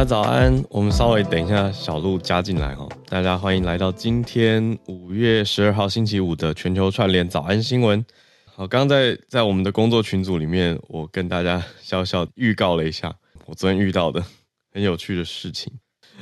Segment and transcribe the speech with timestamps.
[0.00, 2.88] 家早安，我们稍微等一下小鹿加进来哦。
[3.06, 8.02] 大家欢迎来到今天五月十二号星期五的全球串联早安新闻。
[8.46, 14.24] 好，刚在在我们的工作群组里面，我跟大家小小预告了一下我昨天遇到的
[14.72, 15.70] 很有趣的事情。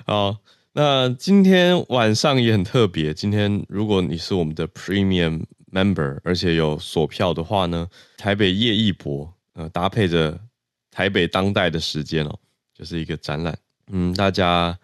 [0.05, 0.39] 好，
[0.73, 3.15] 那今天晚上也很特别。
[3.15, 7.87] 今天如果你是我们的 Premium Member，而且有锁票的话呢，
[8.17, 10.37] 台北叶艺博呃搭配着
[10.91, 12.37] 台北当代的时间哦，
[12.75, 13.57] 就是一个展览。
[13.91, 14.79] 嗯，大家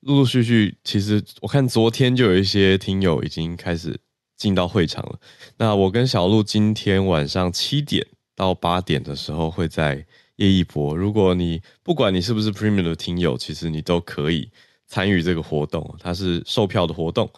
[0.00, 3.98] 陆陆续续，其实我看昨天就有一些听友已经开始
[4.36, 5.18] 进到会场了。
[5.58, 10.96] 那我跟小路今天晚上七点到八点的时候会在叶艺博。
[10.96, 14.50] 如果你不管你是不是 Premium 的听友，其实你都可以
[14.86, 15.94] 参与这个活动。
[16.00, 17.30] 它是售票的活动，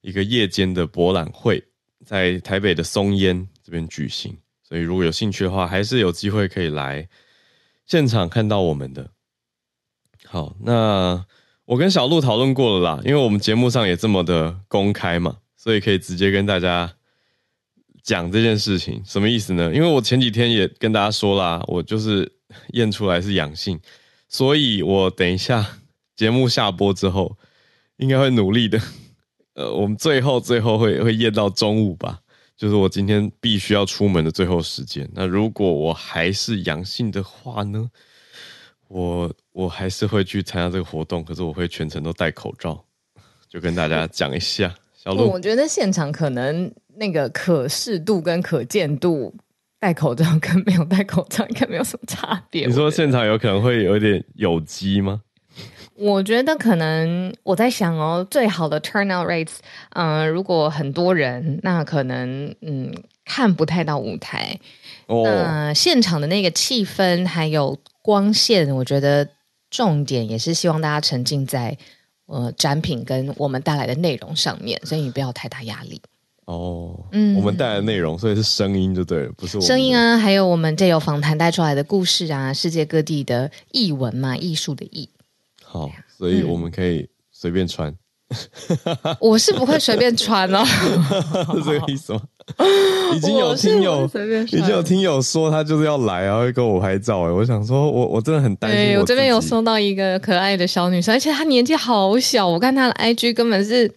[0.00, 1.62] 一个夜间的博览会，
[2.04, 4.36] 在台北的松烟这边举行。
[4.62, 7.06] 所以如果有兴趣的话，还是有机会可以来
[7.84, 9.10] 现场看到我们的。
[10.36, 11.24] 好，那
[11.64, 16.92] 我跟小鹿讨论过了啦，因为我们节目上也这么的公开嘛，所以可以直接跟大家
[18.02, 19.02] 讲这件事情。
[19.02, 19.74] 什么意思呢？
[19.74, 22.30] 因为我前几天也跟大家说啦，我就是
[22.74, 23.80] 验出来是阳性，
[24.28, 25.66] 所以我等一下
[26.14, 27.34] 节目下播之后，
[27.96, 28.78] 应该会努力的。
[29.56, 32.20] 呃，我们最后最后会会验到中午吧，
[32.58, 35.08] 就是我今天必须要出门的最后时间。
[35.14, 37.90] 那如果我还是阳性的话呢？
[38.88, 42.84] 我我还是会去参加这个活动，可是我会全程都戴口罩，
[43.48, 44.72] 就跟大家讲一下。
[44.94, 49.34] 小鹿，我觉得现场可能那个可视度跟可见度，
[49.80, 52.66] 戴口罩跟没有戴口罩应该没有什么差别。
[52.66, 55.22] 你说现场有可能会有一点有机吗？
[55.94, 59.56] 我觉得可能我在想哦，最好的 turnout rates，
[59.90, 64.58] 嗯、呃，如果很多人，那可能嗯看不太到舞台。
[65.06, 67.76] 哦，那现场的那个气氛还有。
[68.06, 69.28] 光线，我觉得
[69.68, 71.76] 重点也是希望大家沉浸在
[72.26, 76.00] 呃展品跟我们带来的内容上面，所以你不要太大压力。
[76.44, 85.08] 哦，嗯，我们带来的内容，所以是声音就对了，不是声音啊，还有我们这有访谈带出来的故事啊，世界各地的译文嘛，艺术的艺。
[85.64, 87.90] 好，所以我们可以随便穿。
[87.90, 87.96] 嗯
[89.20, 90.64] 我是不会随便穿哦，
[91.54, 92.20] 是这个意思吗？
[93.14, 94.08] 已经有听友，
[94.46, 97.30] 已经有听友说他就是要来啊，会跟我拍照哎。
[97.30, 98.86] 我想说我，我我真的很担心我。
[98.86, 103.90] 对，我这边有收到一个可爱的小女生，而且她年纪好小，我看她的 IG 根本是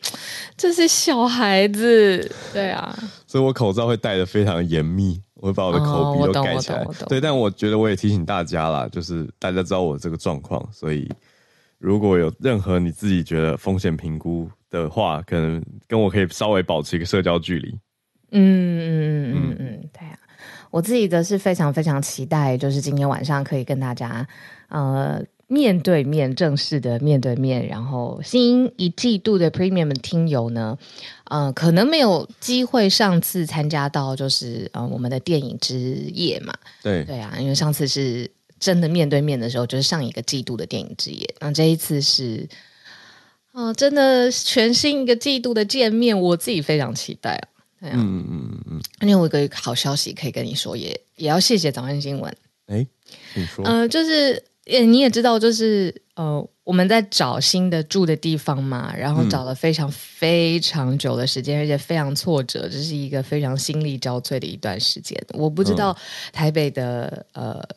[0.58, 2.32] 这是小孩子。
[2.52, 6.84] 对啊，所以我口罩会戴的非常严密，我会把我的口鼻都盖起来。
[7.08, 11.08] 对，但我觉得我也提醒大家啦，就是大家知道我这个状况，所以。
[11.82, 17.74] 如果有任何你自己觉得风险评估的话，可能跟我可以稍微保持一个社交距离。
[18.32, 20.18] 嗯嗯嗯嗯嗯，对啊，
[20.72, 24.28] 我自己则是非常非常期待，就是今天晚上可以跟大家
[24.70, 30.78] 呃面对面正式的面对面，然后新一季度的 Premium 听友呢，
[31.26, 35.78] 呃，可能没有机会上次参加到，就是呃我们的电影之
[36.14, 36.54] 夜嘛。
[36.84, 38.30] 对对啊，因为上次是。
[38.60, 41.26] 真的面对面的时候，就是上一个季度的电影之夜。
[41.40, 42.46] 那这一次是，
[43.54, 47.48] 哦、呃，真的全新一个季度的见面，我自己非常期待啊。
[47.80, 48.82] 对啊，嗯嗯嗯嗯。
[49.02, 52.36] 因为我有一个好消息可以跟你说，也也要谢谢早安新闻。
[52.68, 52.86] 哎，
[53.36, 65.20] 你说，呃，就是，你也知道，就是，呃，我们在找新的住的地方嘛，然后找了非常非常久的时间，嗯、而且非常挫折，这是一个非常心力交瘁的一段时间。
[65.34, 65.98] 我不知道
[66.32, 67.70] 台北的，嗯、呃。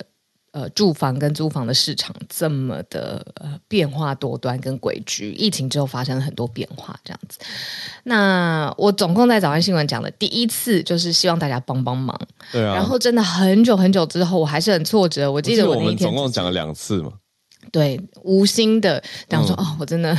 [0.53, 7.39] 呃，住房跟租房的市场这么的呃变化多端跟诡谲，疫情之后发生了很多变化，这样子。
[8.05, 12.19] 那我总共在早安新闻讲的第一次，就是希望大家帮帮忙。
[12.53, 12.75] 对啊。
[12.75, 15.33] 然后真的很久很久之后，我还是很挫折。
[15.33, 17.13] 我记得我们总共讲了两次嘛。
[17.71, 20.19] 对，无心的，然后说、嗯、哦，我真的。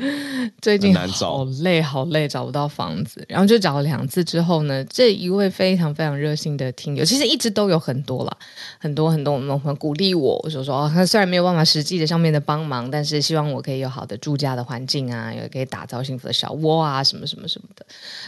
[0.60, 8.36] 最近好累，好累，找不到房子，然后就找了两次之后呢，这一位非常非常热心的听友，其实一直都有很多啦，
[8.78, 17.84] 很多很多我们很鼓励我，我就说哦，他虽然没有办法实际的上面的帮忙，但是希望我可以有好的住家的环境啊，也可以打造幸福的小窝啊，什么什么什么的。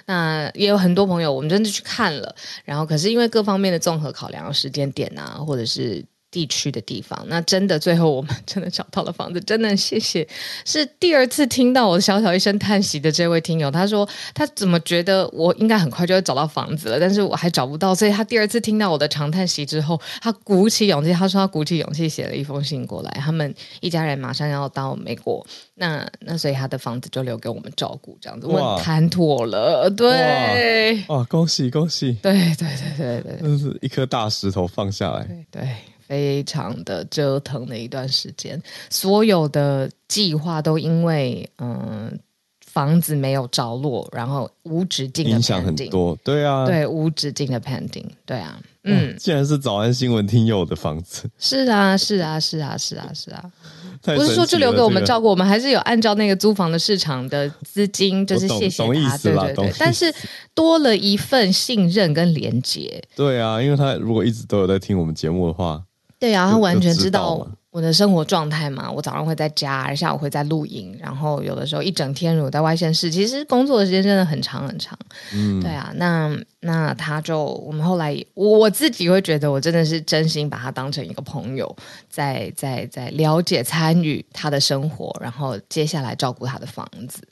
[0.07, 2.35] 那也有很多朋友，我们真的去看了，
[2.65, 6.05] 然后可是因为各方面的综合考量，时间点啊，或者是。
[6.33, 10.27] 地区的地方，那真的最后我们 真的找到了房子，真的谢谢。
[10.65, 28.47] 是第二次听到我小小一声叹息的这位听友，他说他怎么觉得我应该很快就会找到房子了，但是我还找不到，所以他第二次听到我的长叹息之后，他鼓起勇气，他说他鼓起勇气写了一封信过来，他们一家人马上要到美国，那那所以他的房子就留给我们照顾，这样子。
[28.47, 35.63] 我谈妥了，对，哇，恭喜恭喜，对对对对对，真是一颗大石头放下来，对。
[35.63, 35.69] 对
[36.13, 42.19] 非常的折腾的一段时间，所有的计划都因为嗯。
[42.67, 53.45] 房子没有着落，然后无止境的影响很多，对啊，对，无止境的 pending，对啊，嗯，既然是早安新闻听友的房子，是啊，是啊，是啊，是啊，是啊，
[54.17, 60.11] 不是说就留给我们照顾，我们还是有按照那个租房的市场的资金，就是谢谢他，对对对，但是
[60.55, 65.83] 多了一份信任跟连结，对啊，因为他如果一直都有在听我们节目的话，
[66.23, 67.45] 对啊，他完全知道。
[67.73, 74.97] 我的生活状态嘛，我早上会在家，下午会在露营，然后有的时候一整天如果在外县市，其实工作的时间真的很长很长。
[75.33, 76.31] 嗯，对啊，那
[76.61, 81.75] 那他就我们后来我自己会觉得，我真的是真心把他当成一个朋友，
[82.11, 87.27] 在在在了解参与他的生活，然后接下来照顾他的房子。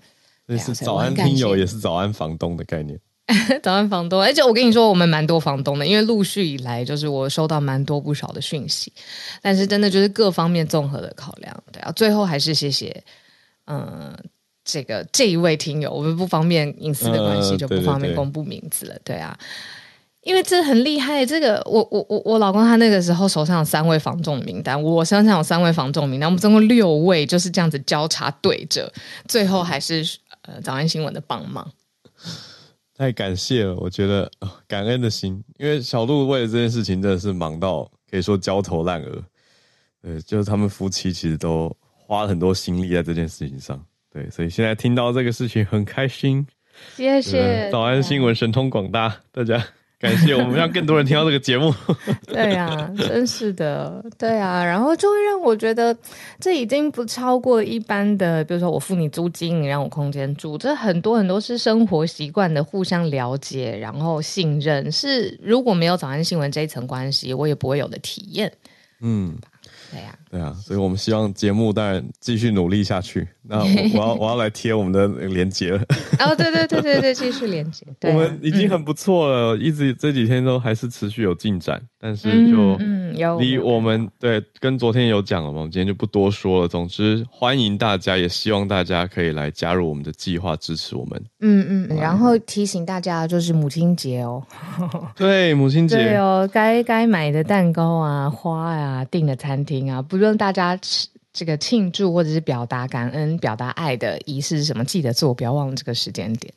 [0.48, 2.98] 这是早安听友，也是早安房东的概念。
[3.62, 4.21] 早安，房东。
[4.21, 8.93] 而且我跟你说，我们蛮多房东的，因为陆续以来，就是我收到蛮多不少的讯息。
[9.41, 11.93] 但是真的就是各方面综合的考量，对啊。
[11.93, 13.03] 最后还是谢谢，
[13.67, 14.19] 嗯、呃，
[14.65, 19.38] 这个这一位听友，我们不方便隐私的关系，就不方便公布名字了，对啊。
[20.23, 28.93] 因为这很厉害，这个我我我我老公他那个时候手上有三位房仲名单，我身上有三位房仲名单，我们总共六位，就是这样子交叉对着，
[29.27, 30.06] 最后还是
[30.43, 31.67] 呃早安新闻的帮忙。
[33.00, 34.31] 太感谢了，我觉得
[34.69, 39.25] 感恩的心，因为小鹿为了这件事情真的是忙到可以说焦头烂额。
[40.02, 43.82] 对，就是他们夫妻其实都花了很多心力在这件事情上。
[44.12, 46.47] 对，所以现在听到这个事情很开心。
[46.94, 47.70] 谢谢。
[47.73, 49.67] 早安新闻神通广大，大家。
[50.00, 51.73] 感谢我们让更多人听到这个节目。
[52.26, 55.94] 对呀、啊，真是的，对啊，然后就会让我觉得
[56.41, 68.50] 这已经不超过一般的，比如说我付你租金，你让我空间住，这很多很多是生活习惯的互相了解，然后信任，是如果没有早安新闻这一层关系，我也不会有的体验。
[69.00, 69.37] 嗯。
[69.90, 73.26] 对呀，对啊，所以我们希望节目当然继续努力下去。
[73.42, 73.64] 那我，
[73.94, 75.82] 我要我要来贴我们的连接了。
[76.19, 77.84] 哦，对对对对对，继续连结。
[78.08, 86.69] 我们已经很不错了，嗯、一直这几天都还是持续有进展，但是就嗯，离我们、嗯、对跟昨天有讲了嘛，我们今天就不多说了。
[86.69, 91.20] 总之，欢迎大家，也希望大家可以来加入我们的计划，支持我们。
[91.40, 94.40] 嗯嗯，然后提醒大家，就是母亲节哦。
[95.16, 99.80] 对，母亲节对哦，该该买的蛋糕啊、花呀、啊、订的餐厅。
[99.88, 100.77] 啊，不论大家
[101.32, 106.53] 这个庆祝或者是表达感恩、表达爱的仪式是什么，记得做，不要忘了这个时间点。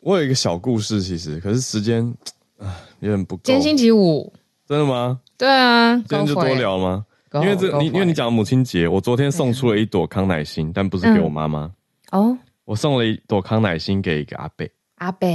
[0.00, 2.12] 我有一个小故事，其实可是时间
[2.58, 3.42] 啊有点不够。
[3.44, 4.32] 今天星期五，
[4.66, 5.20] 真的吗？
[5.38, 7.06] 对啊，今天就多聊吗？
[7.34, 11.70] 因为这你因为你讲母亲节，我昨天送出了一朵康乃馨，但不是给我妈妈
[12.10, 14.70] 哦，我送了一朵康乃馨给一个阿贝。
[14.96, 15.28] 阿伯。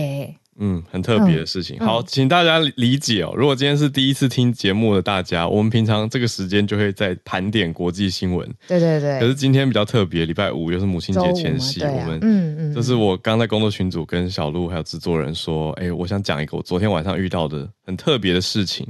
[0.60, 1.78] 嗯，很特别的事情。
[1.80, 3.34] 嗯、好，请大家理解哦。
[3.36, 8.48] 如果今天是第一次听节目的大家，我们平常这个时间就会在盘点国际新闻。
[8.68, 9.20] 对对对。
[9.20, 18.88] 可是今天比较特别，礼拜五又是母亲节前夕，啊、我们嗯嗯，这是我刚在工作群组跟小鹿还有制作人说，哎，我想讲一个我昨天晚上遇到的很特别的事情。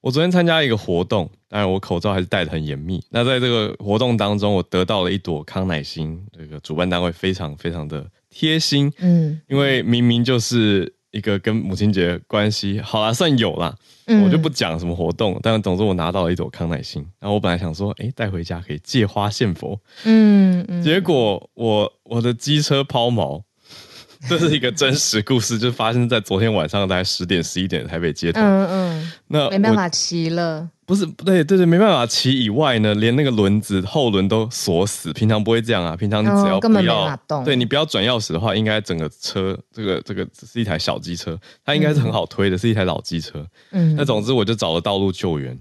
[0.00, 3.02] 我昨天参加一个活动，当然我口罩还是戴得很严密。
[3.10, 8.04] 那在这个活动当中，我得到了一朵康乃馨，这个主办单位非常非常的。
[8.38, 13.74] 贴心，嗯，因为明明就是一个跟母亲节关系好啦，算有啦，
[14.06, 23.42] 嗯，我就不讲什么活动，但总之我拿到了一朵康乃馨，然后我本来想说，哎，带回家可以借花献佛，嗯嗯，结果我我的机车抛锚，
[24.28, 30.70] 这是一个真实故事，就发生在昨天晚上大概十点十一点的台北街头，嗯嗯，那没办法骑了。
[30.88, 35.12] 不是，不对，对对，没办法骑以外呢，连那个轮子后轮都锁死。
[35.12, 37.14] 平常不会这样啊，平常你只要不要。
[37.44, 43.46] 对，你不要转钥匙的话，应该整个车这个这个是一台小机车，它应该是很好推的，嗯、是一台老机车。
[43.72, 45.58] 嗯，那总之我就找了道路救援，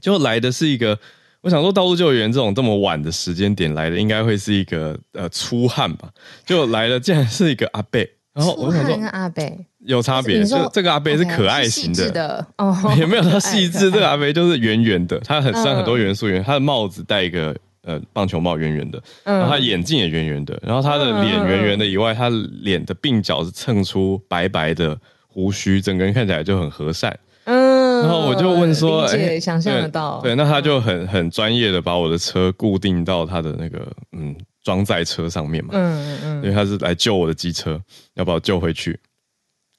[0.00, 0.96] 就来的是一个，
[1.40, 6.08] 我想说道路救援这种这么晚的时间点来的，应该会是一个呃粗汉吧，
[6.46, 8.08] 就来了竟然是一个阿贝。
[8.32, 9.42] 然后我想说，阿伯
[9.86, 13.90] 有差别，就这个阿伯是可爱型的，哦， 也没有他细致。
[13.90, 22.28] 这个阿伯就是圆圆的，他很像很多元素圆，他的帽子戴一个呃棒球帽，圆圆的，然后他眼镜也圆圆的，然后他的脸圆圆的以外，他
[22.62, 27.16] 脸的鬓角是蹭出白白的胡须，整个人看起来就很和善。
[27.44, 34.34] 嗯，然后我就问说，哎，想象得到，对，那他就很很专业的把我的车固定到他的那个嗯。
[34.64, 37.80] 装在车上面嘛，嗯嗯，因为他是来救我的机车，
[38.16, 38.98] 要把我救回去。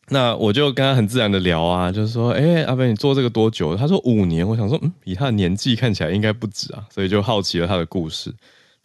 [0.09, 3.75] 那我就跟他很自然的聊啊，就是说，哎、欸，阿伯，你做这个多久？
[3.75, 4.47] 他说五年。
[4.47, 8.33] 我想说，嗯，以他的年纪看起来应该不止啊，所以就好奇了他的故事，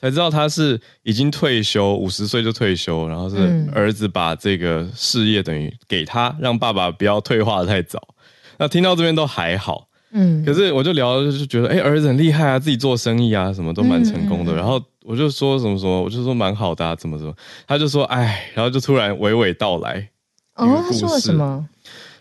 [0.00, 8.00] 才知道他是已经退休， 五十岁就退休，然后是儿子把这个事业等于给他，让爸爸不要退化的太早。
[8.58, 9.88] 那听到这边都还好。
[10.16, 14.52] 嗯，可是我就聊就觉得，哎、欸，儿子很厉害啊，自己做生意啊，什么都蛮成功的。
[14.52, 17.34] 嗯、然后我就说什么什么，我就说蛮好的，啊，怎么怎么，
[17.66, 20.10] 他就说，哎，然后就突然娓娓道来。
[20.54, 21.68] 哦，他说了什么？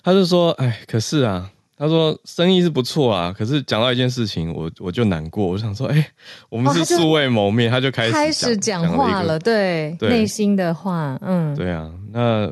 [0.03, 1.49] 他就说，哎，可是啊。
[1.75, 5.45] 他说生意是不错啊，可是讲到一件事情，我我就难过。
[5.47, 6.05] 我想说，哎、欸，
[6.47, 11.91] 我们是素未谋面，哦、他，就他就开始开始讲话了，对，对内心的话，嗯，对啊。
[12.11, 12.49] 那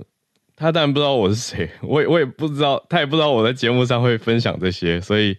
[0.58, 5.38] 他当然不知道我是谁，我也我也不知道，他也不知道我在节目上会分享这些，所以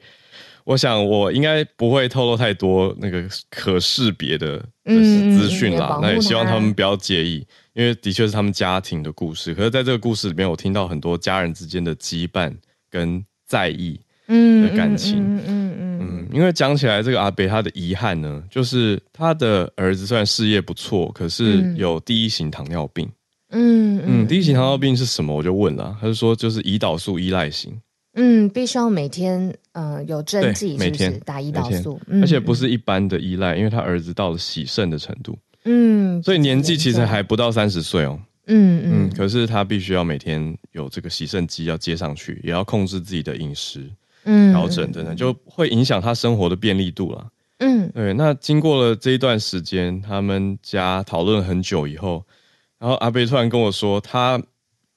[0.64, 5.98] 我想我应该不会透露太多那个可识别的资讯啦。
[6.00, 9.54] 那也希望他们不要介意，因为的确是他们家庭的故事。
[9.54, 12.54] 可是在这个故事里面，我听到很多家人之间的羁绊
[12.90, 13.24] 跟。
[13.44, 23.06] 在意的感情，嗯嗯嗯，嗯，嗯，因为讲起来，这个阿北他的遗憾呢，就是他的儿子虽然事业不错，可是有第一型糖尿病。
[23.50, 25.36] 嗯嗯，嗯，第一型糖尿病是什么？
[25.36, 27.78] 我就问了，他就说就是胰岛素依赖型。
[28.14, 35.38] 嗯，必须要每天呃有针剂，每天打胰岛素，而且不是一般的依赖，因为他儿子到了洗肾的程度。
[35.64, 38.18] 嗯，所以年纪其实还不到三十岁哦。
[38.48, 43.88] 嗯嗯，可是他必须要每天有这个洗肾机要接上去，也要控制自己的饮食，
[44.24, 47.28] 嗯，调整等等，就会影响他生活的便利度了。
[47.58, 48.12] 嗯，对。
[48.14, 52.24] 那经过了这一段时间，他们家讨论很久以后，
[52.80, 54.42] 然后阿贝突然跟我说，他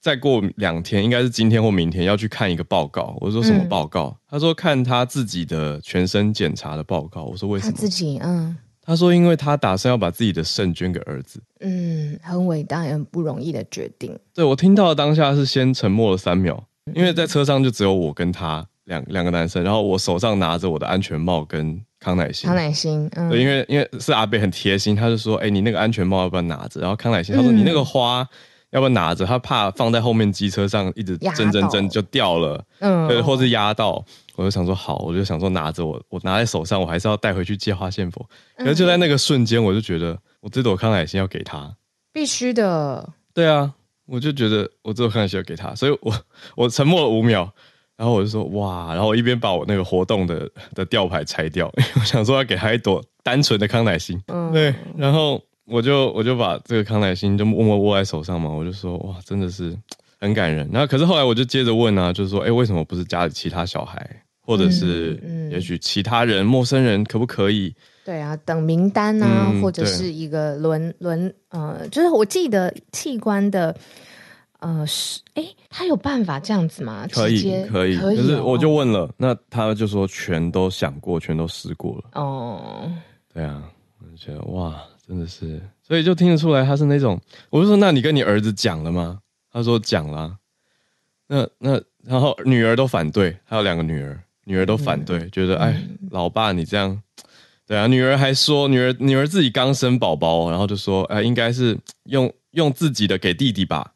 [0.02, 3.16] 再过两天，应该是今天或明天要去看一个报告。
[3.22, 4.08] 我说什么报告？
[4.08, 7.26] 嗯，他说看他自己的全身检查的报告。
[7.26, 7.72] 我说为什么？
[7.72, 8.58] 他自己嗯。
[8.86, 14.18] 他说：“因为他打算要把自己的肾捐给儿子。”嗯，很伟大也很不容易的决定。
[14.34, 16.64] 对，我听到的当下是先沉默了三秒，
[16.94, 22.48] 因为在车上就只有我跟他两两个男生，然后我手上拿着我的安全帽跟康乃馨。
[22.48, 28.28] 康乃馨，嗯，对，因为因为是阿伯很贴心，他就说：“哎、欸，你那个安全帽要不要拿着？”然后康乃馨他说：“你那个花。”
[28.72, 29.26] 要不要拿着？
[29.26, 34.04] 他怕放在后面机车上一直震震震就掉了，嗯，对，或是压到。
[34.36, 38.28] 我就想说好，我就想说拿着我，我拿在手上，我还是要带回去借花献佛。
[38.58, 41.76] 可是就在那个瞬间，我就觉得我这朵康乃馨要给他，
[42.12, 43.14] 必须的。
[43.34, 43.74] 对啊，
[44.06, 46.14] 我就觉得我这朵康乃馨要给他，所以我
[46.56, 47.50] 我沉默了五秒，
[47.98, 55.42] 然后我就说哇，然后我一边把我那个活动的的吊牌拆掉， 我想说要给他一朵单纯的康乃馨，嗯，对，然后。
[55.68, 59.76] 我就我就把这个康乃馨就默默握在手上嘛，我就说哇，真的是
[60.20, 60.70] 很感人。
[60.72, 65.20] 然后可是后来我就接着问啊，就是说，哎，为什么不是家里其他小孩，或者是
[65.52, 67.74] 也许其他人、陌生人可不可以？
[68.06, 73.76] 对啊，等名单啊，或者是一个轮轮呃，就是我记得器官的
[74.60, 77.08] 呃是，哎，他有办法这样子吗？
[77.12, 78.18] 可以可以，可以。
[78.18, 82.04] 可是我就问了，那他就说全都想过，全都试过了。
[82.14, 82.92] 哦，
[83.34, 83.64] 对啊，
[84.00, 84.80] 我就觉得哇。
[85.08, 87.22] 真的是，所以就听得出来他是那种，
[87.52, 89.20] 我就说，那你跟你儿子讲了吗？
[89.52, 90.36] 他说讲了。
[91.28, 95.80] 那那然后女儿都反对，还有两个女儿，女儿都反对，嗯、觉得哎，
[96.12, 97.02] 老爸你这样，
[97.68, 103.94] 对啊，女儿还说，女儿女儿自己刚生宝宝，然后就说，哎，应该是用用自己的给弟弟吧，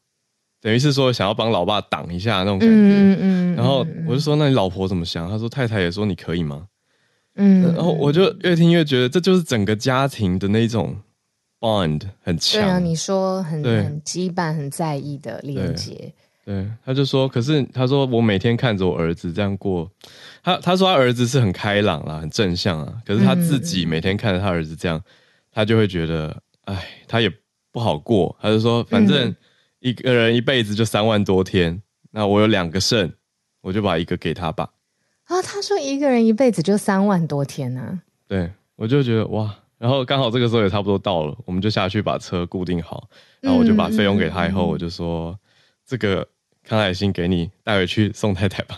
[0.62, 2.76] 等于是说想要帮老爸挡一下那种感觉。
[2.76, 3.56] 嗯嗯。
[3.56, 5.30] 然后我就说，那你老婆怎么想？
[5.30, 6.68] 她说太太也说你可以吗？
[7.36, 10.98] 嗯，然后我就越听越觉得，这就是整个家庭的那种
[11.60, 12.62] bond 很强。
[12.62, 16.14] 对啊，你说很很羁绊、很在意的连接。
[16.46, 19.90] 对，他就说，可是他说我每天看着我儿子这样过，
[20.44, 22.94] 他他说他儿子是很开朗啦，很正向啊。
[23.06, 25.00] 可是他自己每天看着他儿子这样，
[25.52, 27.32] 他就会觉得，哎，他也
[27.72, 28.36] 不好过。
[28.42, 29.36] 他就说，反正
[29.80, 31.82] 一个人一辈子就三万多天，
[32.12, 33.14] 那我有两个肾，
[33.62, 34.72] 我就把一个给他吧。
[35.26, 38.00] 啊、哦，他说一个人一辈子就三万多天呢、啊。
[38.28, 43.08] 对，我就觉得哇，然后刚好这个时候也差不多到了，我们就下去把车固定好，
[43.40, 45.38] 然后我就把费用给他以后，嗯、我就说、嗯、
[45.90, 46.28] 这个
[46.64, 48.78] 康乃馨给你带回去送太太吧。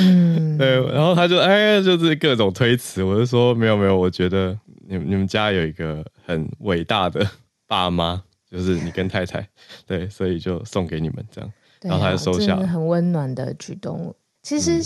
[0.00, 7.24] 嗯， 对，然后他就哎，就是各种推辞，我就说没有没有，我觉得你你们家有一个很伟大的
[7.68, 9.48] 爸妈， 就是你跟太太，
[9.86, 11.52] 对，所以就送给你们这样，
[11.82, 14.12] 然后他就收下了，很温暖的举动。
[14.42, 14.84] 其实、嗯。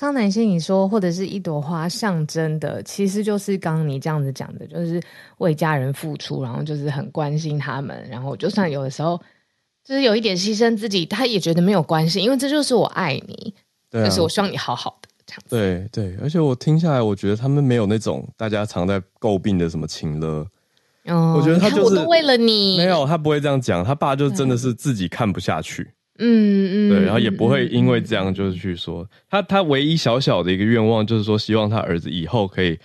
[0.00, 5.00] 康乃馨，你说或者是一朵花象征的，其实就是刚刚你这样子讲的，就是
[5.38, 9.16] 为家人付出，然后就是很关心他们，然后就算有的时候
[9.86, 13.54] 就是有一点牺牲自己，他也觉得没有关系，因为这就是我爱你，
[13.88, 15.56] 对啊，就是我希望你好好的这样子。
[15.56, 20.44] 对对，而且我听下来，我觉得他们没有那种大家常在诟病的什么情勒。
[21.04, 25.88] 哦，我觉得他就是我都为了你，没有他不会这样讲，他爸就真的是自己看不下去。
[26.18, 32.76] 嗯嗯，对，然后也不会因为这样就是去说、嗯、他，他唯一小小的一个愿望就是说，希望他儿子以后可以，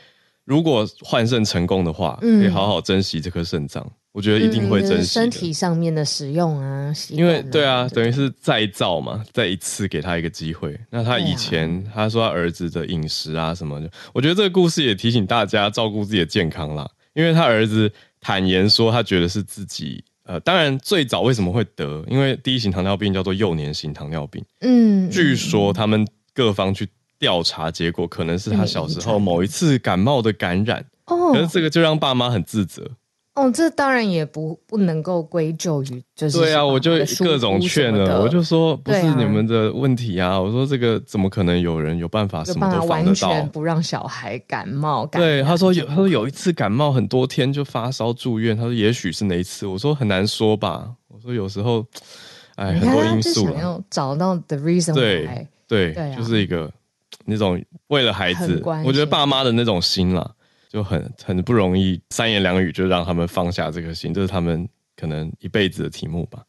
[0.46, 3.89] 如果换肾成功的话，可以好好珍惜这颗肾脏。
[4.13, 10.77] 我觉得一定会珍惜、嗯、身体上面的使用啊，啊因为对啊，等于是再造嘛，再一次给他一个机会。
[10.89, 16.89] 那他以前、啊、他说他儿子的饮食啊什么的，我觉得这个故事也提醒大家照顾自己的健康啦。
[17.13, 24.43] 因为他儿子坦言说，他觉得是自己呃，当然最早为什么会得，因为第一型糖尿病叫做幼年型糖尿病。
[24.59, 26.87] 嗯，据说他们各方去
[27.17, 30.85] 调查，结果可能是他小时候某一次感冒的感染。
[31.05, 32.89] 哦，可是这个就让爸妈很自责。
[33.33, 43.29] 哦，这当然也不不能够归咎于，就是对啊，我就各种劝了，我就说不是你们的问题啊，啊我说这个怎么可能有人有办法什么都防得到？
[43.29, 51.85] 完全不让小孩感冒，感对，他说有，他说有一次感冒很多天就发烧住院，他说也许是哪一次，我说很难说吧，我说有时候，
[52.55, 56.69] 哎，很多因素，要找到 the reason，对对，对啊，就是一个
[57.23, 60.31] 那种为了孩子，我觉得爸妈的那种心啦。
[60.71, 66.41] 就很很不容易，三言两语就让他们放下这颗心，这是他们可能一辈子的题目吧。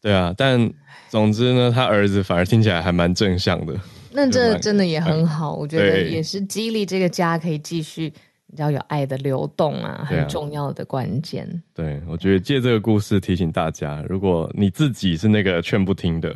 [0.00, 0.68] 对啊，但
[1.08, 3.72] 总之呢，他儿子反而听起来还蛮正向的。
[4.10, 8.10] 那这真的也很好，我觉得也是激励这个家可以继续
[8.48, 11.46] 比较有爱的流动啊，很重要的关键。
[11.72, 16.34] 对啊，对，我觉得借这个故事提醒大家，如果你自己是那个劝不听的。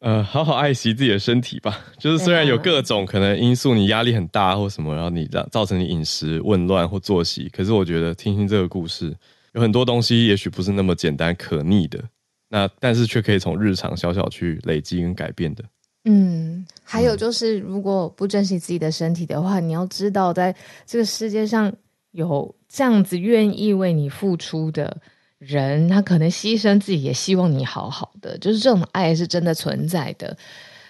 [0.00, 1.78] 呃，好好爱惜自己的身体吧。
[1.98, 9.14] 就是虽然有各种可能因素，你压力很大或什么，然后你让造成你饮食紊乱或作息，可是我觉得听听这个故事，
[9.52, 12.02] 有很多东西也许不是那么简单可逆的，
[12.48, 15.62] 那但是却可以从日常小小去累积跟改变的。
[16.06, 21.70] 嗯，还有就是，如果不珍惜自己的身体的话，你要知道，在这个世界上
[22.12, 24.96] 有这样子愿意为你付出的。
[25.40, 30.36] 人他可能牺牲自己，也希望你好好的，就是这种爱是真的存在的。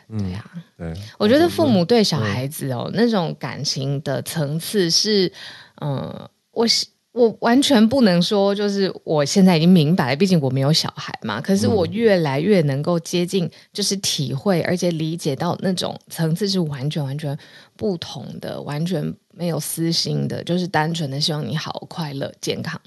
[0.08, 5.32] 对呀、啊，对，我觉得父母对小孩子哦，那种感情的层次是，
[5.80, 6.66] 嗯，我
[7.12, 11.40] 我完全不能说，就是我现在已经明白了，毕竟我没有小孩嘛。
[11.40, 17.38] 可是我越来越能够接近，就是体会，而且理解到那种层次是完全完全
[17.76, 22.80] 不同的，完全没有私心的，就是单纯的希望你好、快乐、健康。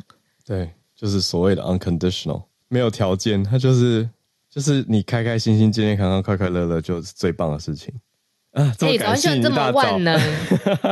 [0.45, 0.69] 对。
[1.03, 4.09] 就是所谓的 unconditional，没有条件，他就是
[4.49, 7.93] 就是你开开心心、健健康康、快快乐乐，就是最棒的事情
[8.53, 8.73] 啊！
[8.77, 10.17] 这么感谢你，这么万能，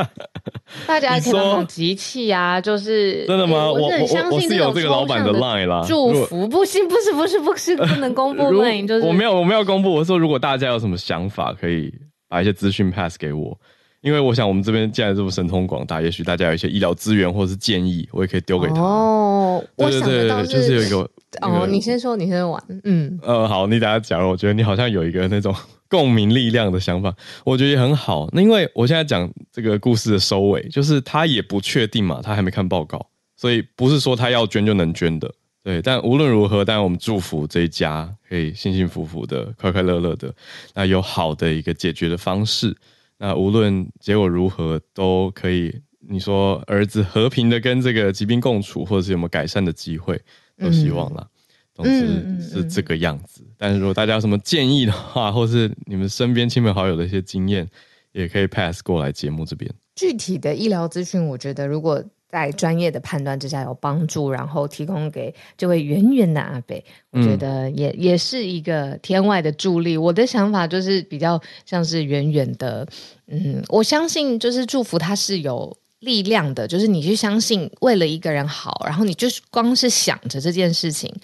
[0.86, 2.60] 大家可能很集气啊！
[2.60, 3.72] 就是真的吗？
[3.72, 3.88] 我我
[4.30, 9.90] 我是有这个老板的 line 啦，祝福不行，不是不是不是不能公布 line，就是我没有我没有公布。
[9.94, 11.90] 我说如果大家有什么想法，可以
[12.28, 13.58] 把一些资讯 pass 给我。
[14.02, 18.80] 因为我想，我们这边既然这么神通广大，也许大家有一些医疗资源或者是建议，我也可以丢给他。
[18.80, 21.08] 哦，对对对，是就是有一个
[21.40, 25.54] 哦，你先说，你先玩，嗯，呃，好，你等下讲，我觉得你好像有一个那种
[25.88, 28.28] 共鸣力量的想法，我觉得也很好。
[28.32, 35.32] 那因为我现在讲这个故事的收尾，就是他也不确定嘛，他还没看报告，所以不是说他要捐就能捐的。
[35.62, 40.34] 对，但无论如何，当然我们祝福这一家可以幸幸福福的、快快乐乐的，
[40.74, 42.76] 那有好的一个解决的方式。
[43.22, 45.80] 那无论结果如何，都可以。
[46.00, 50.20] 你说儿子和平的跟这个疾病共处，或者是有没有改善的机会，
[50.58, 51.24] 都希望啦。
[51.72, 53.46] 总之是这个样子。
[53.56, 57.70] 但是如果大家有什么建议的话，或是你们身边亲朋好友的一些经验，
[58.10, 59.72] 也可以 pass 过来节目这边。
[59.94, 62.04] 具体的医疗资讯，我觉得如果。
[62.32, 69.98] 在专业的判断之下有帮助，然后提供给这位圆圆的阿北，我觉得也、嗯、也是一个天外的助力。
[69.98, 72.88] 我的想法就是比较像是圆圆的，
[73.26, 81.14] 嗯，我相信就是祝福他是有力量的，就是你去相信为了一个人好，然后你就是光是想着这件事情，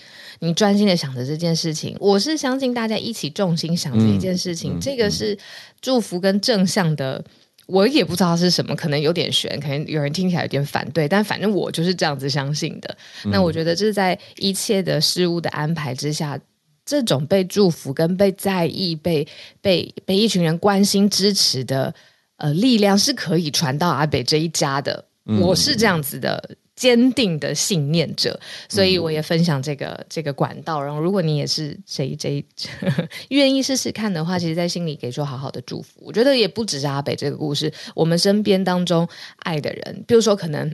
[0.40, 5.38] 你专心的想着这件事情，我是相信大家一起重心想着一件事情，嗯、这个是
[5.80, 7.24] 祝福跟正向的。
[7.68, 12.96] 我也不知道是什么，可能有点悬，可能有人听起来有点反对，但反正我就是这样子相信的。
[13.24, 16.40] 嗯、那我觉得这是在一切的事物的安排之下，
[16.84, 19.28] 这种被祝福跟被在意、被
[19.60, 21.94] 被被一群人关心支持的
[22.38, 25.04] 呃力量是可以传到阿北这一家的。
[25.26, 26.56] 嗯、我是这样子的。
[26.78, 28.38] 坚定的信念者，
[28.68, 30.80] 所以我也分享这个、嗯、这个管道。
[30.80, 32.44] 然后，如果你也是谁谁
[33.30, 36.00] 愿意试试看的话，其实，在心里给出好好的祝福。
[36.04, 40.70] 我觉得也不只是阿北这个故事，我们身边当中爱的人，比如说可能，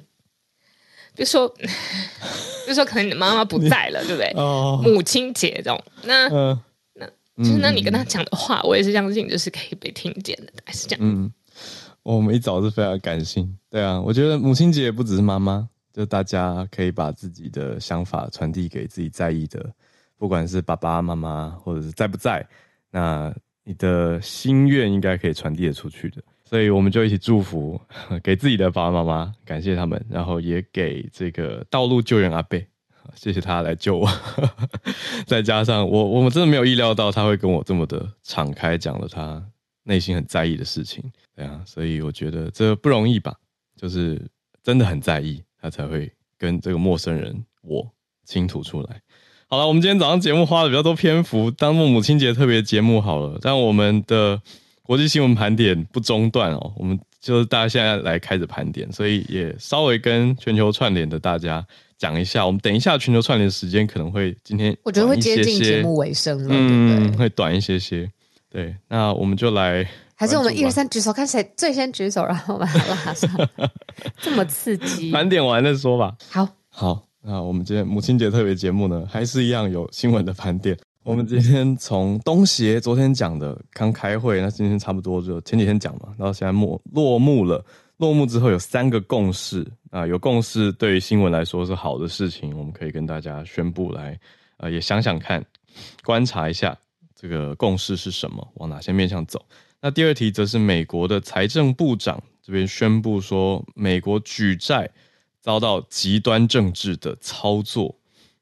[1.15, 4.31] 比如说， 比如说可能你妈妈不在了，对不对？
[4.37, 6.61] 哦，母亲节这种，那、呃、
[6.97, 7.07] 那
[7.43, 11.01] 就是那你跟他讲的话，我也是相信，就是可以被听见的，还是这样。
[11.03, 11.33] 嗯，
[12.03, 15.71] 我们一早是非常感性，对啊，我觉得母亲节也不只是妈妈。
[15.95, 19.73] 就大家可以把自己的想法传递给自己在意的，
[20.19, 22.45] 不管是爸爸妈妈或者是在不在，
[22.91, 26.21] 那你的心愿应该可以传递得出去的。
[26.45, 27.81] 所以我们就一起祝福
[28.23, 32.67] 给自己的爸爸妈妈，感谢他们，然后也给这个道路救援阿贝
[33.15, 34.09] 谢谢他来救我。
[35.27, 39.43] 再加上我，我们真的没有意料到他会跟我这么的敞开，讲了他
[39.85, 41.05] 内心很在意的事情。
[41.37, 43.35] 对啊，所以我觉得这不容易吧，
[43.77, 44.21] 就是
[44.63, 47.91] 真的很在意，他才会跟这个陌生人我
[48.27, 49.01] 倾吐出来。
[49.49, 53.39] 好了，我们今天早上节目花了比较多篇幅，当做母亲节特别节目好了。
[53.41, 54.39] 但我们的
[54.83, 62.45] 国际新闻盘点不中断哦，我们就是大家现在来开始盘点，所以也稍微跟全球串联的大家讲一下。
[62.45, 68.11] 我们等一下全球串联时间可能会今天我觉得会接近节目尾声了，嗯，对对会短一些些。
[68.51, 73.31] 对，那我们就来，还是我们一二三举手，看谁最先举手，然后把它拉上，
[74.19, 75.11] 这么刺激。
[75.11, 76.17] 盘点完再说吧。
[76.31, 77.07] 好，好。
[77.27, 80.77] 那我们今天母亲节特别节目呢，还是一样有新闻的盘点。
[81.05, 87.65] 我们今天从东协昨天讲的刚开会，那今天差不多就前几天讲嘛，然后现在落落幕了。
[87.97, 94.19] 落幕之后有三个共识啊，有共识对于新闻来说是好的事情，我们可以跟大家宣布来，
[94.57, 95.43] 呃，也想想看，
[96.05, 96.77] 观察一下
[97.15, 99.41] 这个共识是什么，往哪些面向走。
[99.85, 104.91] 那第二题则是美国的财政部长这边宣布说，美国举债。
[105.43, 107.95] 遭到极端政治的操作，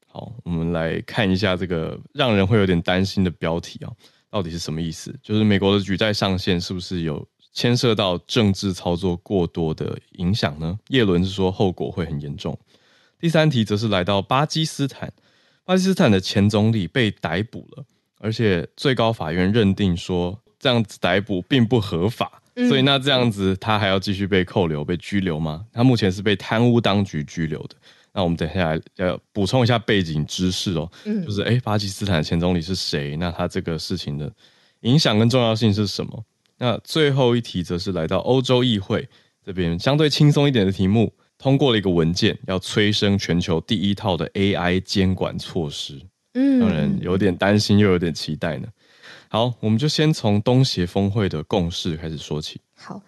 [0.07, 3.91] 好，我们来看一下这个让人会有点担心的标题啊，
[4.31, 5.13] 到底是什么意思？
[5.21, 10.79] 就是美国的举债上限是不是有牵涉到政治操作过多的影响呢？
[10.91, 12.57] 叶伦是说后果会很严重。
[13.19, 15.13] 第三题则是来到巴基斯坦，
[15.65, 17.85] 巴基斯坦的前总理被逮捕了，
[18.21, 22.41] 而且最高法院认定说这样子逮捕并不合法。
[22.69, 25.65] 所以那这样子，他还要继续被扣留、被拘留吗？
[25.73, 27.75] 他目前是被贪污当局拘留的。
[28.13, 30.91] 那我们等一下来要补充一下背景知识哦，
[31.25, 33.17] 就是哎，巴基斯坦前总理是谁？
[33.17, 34.31] 那他这个事情的
[34.83, 36.25] 影响跟重要性是什么？
[36.59, 39.09] 那最后一题则是来到欧洲议会
[39.43, 45.99] 这边，相对轻松一点的题目，通过了一个文件，要催生全球第一套的 AI 监管措施。
[46.35, 48.69] 嗯，让人有点担心，又有点期待呢。
[49.33, 52.61] 好，我们就先从东协峰会的共识开始说起。
[52.75, 53.01] 好，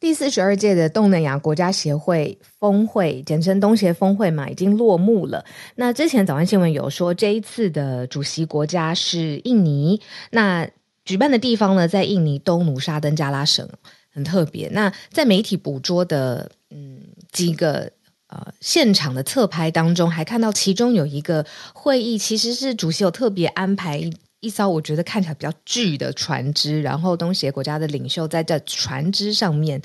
[0.00, 5.44] 第四十二届的东南亚国家协会峰会，简称东协峰会嘛，已经落幕了。
[5.76, 10.00] 那之前早安新闻有说，这一次的主席国家是印尼，
[10.32, 10.68] 那
[11.04, 13.68] 举办的地方呢，在印尼东努沙登加拉省，
[14.12, 14.68] 很特别。
[14.72, 16.98] 那在媒体捕捉的嗯
[17.30, 17.92] 几个
[18.26, 24.10] 呃现场的侧拍当中，还看到其中有一个会议，其实是主席有特别安排。
[24.40, 29.82] 一艘我觉得看起来比较巨的船只，然后东协国家的领袖在这船只上面，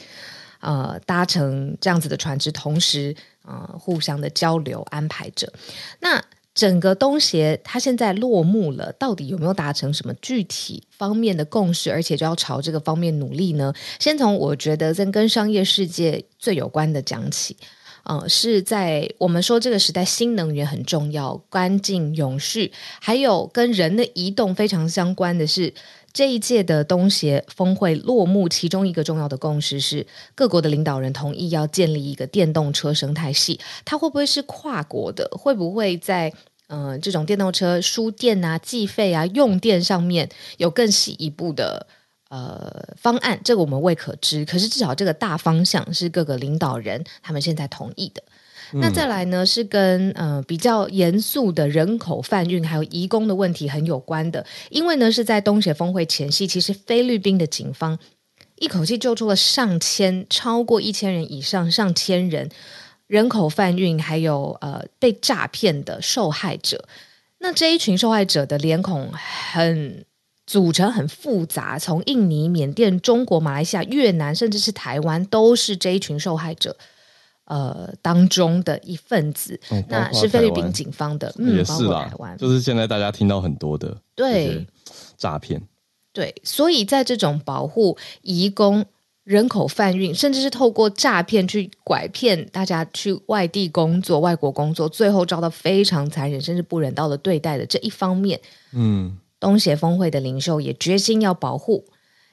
[0.59, 5.51] 呃，搭乘这样子的船只，同时呃互相的交流安排着。
[5.99, 13.73] 那整个东协它现在落幕了，到底有没有达成什么具体方面的共识，而且就要朝这个方面努力呢？
[13.99, 17.57] 先从我觉得跟跟商业世界最有关的讲起。
[18.03, 25.73] 呃，是在我们说这个时代，新能源很重要，干净永续，还有跟人的移动非常相关的是，
[26.11, 35.29] 这一届的东协峰会落幕，其中一个重要的共识是，各国的领导人同意要建立一个电动车生态系，它会不会是跨国的？
[35.31, 36.33] 会不会在
[36.67, 41.87] 呃这种电动车输电啊、计费啊、用电上面有更细一步的？
[42.33, 48.23] 呃，方案这个我们未可知，可是至少这个大方向是各个领导人他们现在同意的。
[48.73, 57.99] 嗯、那再来呢，是跟呃比较严肃的人口贩运还有移工的问题很有关的，因为呢是在东协峰会前夕，其实菲律宾的警方
[58.55, 62.49] 一口气救出了上千，超过一千人以上，上千人
[63.05, 66.85] 人口贩运还有呃被诈骗的受害者。
[67.37, 70.03] 那这一群受害者的脸孔很。
[70.45, 76.75] 组成很复杂，从印尼、缅甸、中国、马来西亚、越南，甚至是台湾，都是这一群受害者
[77.45, 79.59] 呃当中的一份子。
[79.69, 84.67] 嗯、那是菲律宾警方的，嗯，也是啦，就是现在大家听到很多的对。
[85.17, 85.61] 诈骗，
[86.11, 88.85] 对，所以在这种保护移工、
[89.23, 98.37] 人口贩运，甚至是透过诈骗去拐骗大家去外地工作、外国工作，最后遭到非常残忍甚至不人道的对待的这一方面，
[98.73, 99.17] 嗯。
[99.43, 101.83] 东协峰会的领袖也决心要保护。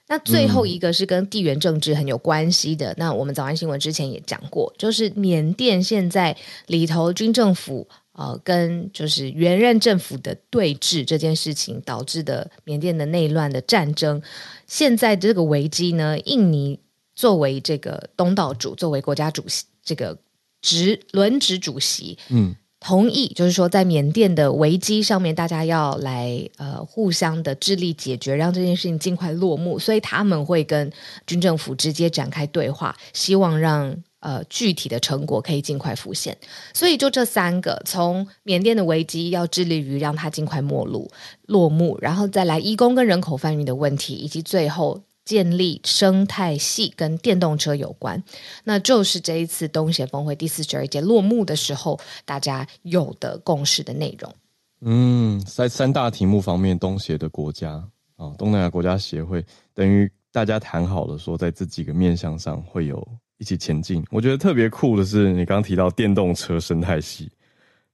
[0.07, 2.93] 那最后一个是跟地缘政治很有关系的。
[2.93, 6.37] 嗯、那我们早安新闻之前也讲过，就是缅甸现在
[6.69, 14.23] 里头军政府呃跟就是原任政府的对峙这件事情导致的缅甸的内乱的战争。
[14.69, 16.79] 现在这个危机呢，印尼
[17.17, 20.19] 作为这个东道主，作为国家主席，这个
[20.61, 22.55] 职轮值主席，嗯。
[22.81, 29.79] 同意，就是说，在缅甸的危机上面，大家要来呃互相的致力解决，让这件事情尽快落幕。
[29.79, 30.91] 所以他们会跟
[31.27, 36.35] 军政府直接展开对话，希望让呃具体的成果可以尽快浮现。
[36.73, 41.07] 所以就这三个，从缅甸的危机要致力于让它尽快没落
[41.47, 45.03] 落幕，然后再来移工跟人口贩运的问题，以及最后。
[45.31, 48.21] 建立生态系跟电动车有关，
[48.65, 54.35] 那就是这一次东协峰会第四十二届落幕的时候，大家有的共识的内容。
[54.81, 63.07] 嗯，在三大题目方面，东协的国家啊、哦，东南亚国家协会等于大家谈好了，说在这几个面向上会有
[63.39, 64.05] 一起前进。
[64.11, 67.31] 我觉得特别酷的是，你刚刚提到电动车生态系，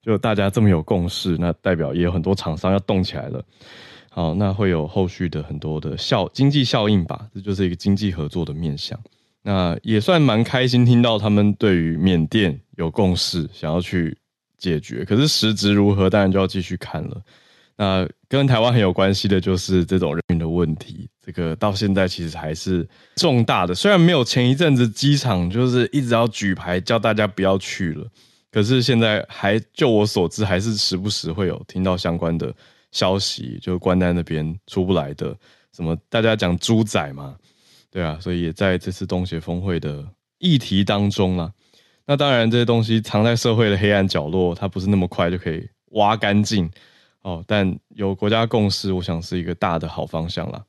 [0.01, 3.45] 就大家这么有共识，那代表也有很多厂商要动起来了。
[4.17, 8.99] 好，那会有后续的很多的效经济效应吧，这就是一个经济合作的面向。
[9.43, 14.17] 那也算蛮开心听到他们对于缅甸有共识，想要去
[14.57, 15.05] 解决。
[15.05, 17.23] 可是实质如何，当然就要继续看了。
[17.77, 23.75] 那跟台湾很有关系的就是这种人员的问题，这个到现在其实还是重大的。
[23.75, 28.07] 虽然没有前一阵子机场就是一直要举牌叫大家不要去了，
[28.51, 32.51] 可是现在还就我所知，还是时不时会有听到相关的。
[32.97, 35.37] 消息就关丹那边出不来的，
[35.77, 37.37] 什么大家讲猪仔嘛，
[37.91, 40.03] 对啊，所以也在这次东协峰会的
[40.39, 41.53] 议题当中啦。
[42.07, 46.71] 那当然这些东西藏在社会的黑暗角落，它不是那么快就可以挖干净
[47.21, 47.45] 哦。
[47.47, 50.65] 但有国家共识，我想是一个大的好方向啦。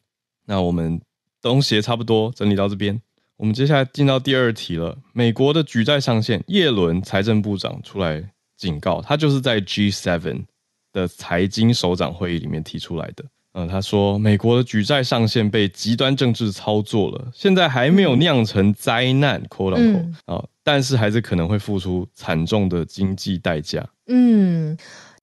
[0.46, 1.00] 那我们
[1.42, 3.00] 东协差不多整理到这边，
[3.38, 4.98] 我们接下来进到第二题了。
[5.13, 10.44] 美国的举债上限，叶伦财政部长出来警告，他就是在 G7。
[10.93, 13.23] 的财经首长会议里面提出来的，
[13.54, 24.78] 嗯，他说美国的举债上限被极端政治操作了，现在还没有酿成灾难，quote unquote 啊，但是还是可能会付出惨重的经济代价，嗯。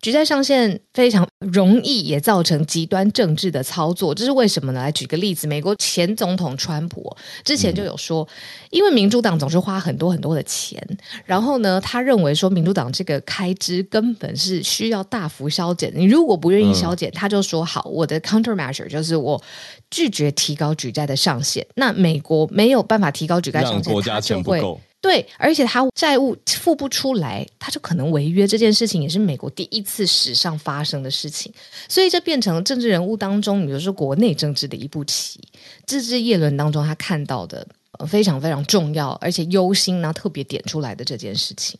[0.04, 4.82] 举债上限非常容易也造成极端政治的操作，这是为什么呢？
[4.82, 8.28] 来举个例子，美国前总统川普之前就有说，
[8.68, 10.78] 因为民主党总是花很多很多的钱，
[11.24, 19.42] 然后呢，他认为说民主党这个开支根本是需要大幅削减，你如果不愿意削减，他就说好，我的 countermeasure 就是我
[19.90, 21.66] 拒绝提高举债的上限。
[21.76, 24.78] 那美国没有办法提高举债上限，国家钱不够。
[25.04, 28.46] 对，而且他债务付不出来，他就可能违约。
[28.46, 31.52] 这件事情也是美国第一次史上发生的事情，
[31.90, 35.38] 所以这变成政治人物当中，比如说国内政治的一步棋。
[35.84, 37.68] 这是叶伦当中他看到的
[38.08, 41.78] 非常非常重要，而且忧心呢特别点出来的这件事情。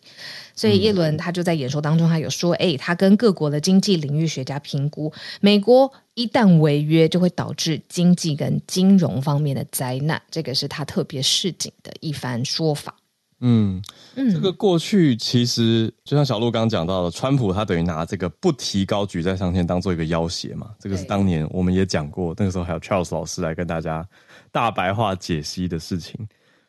[0.54, 5.10] 所以叶伦他就在演说当中，他有说：“哎，他跟各国的经济领域学家评估，
[5.40, 12.94] 美国一旦违约，就会导致经济跟金融方面的灾难。”这个是他特别示警的一番说法。
[13.46, 13.82] 嗯，
[14.14, 20.70] 这个过去其实就像小鹿刚刚讲到的，川普他等于拿这个不提高举债上限当做一个要挟嘛。
[20.78, 24.08] 这个是当年我们也讲过，那个时候还有 Charles 老师来跟大家
[24.50, 26.26] 大白话解析的事情。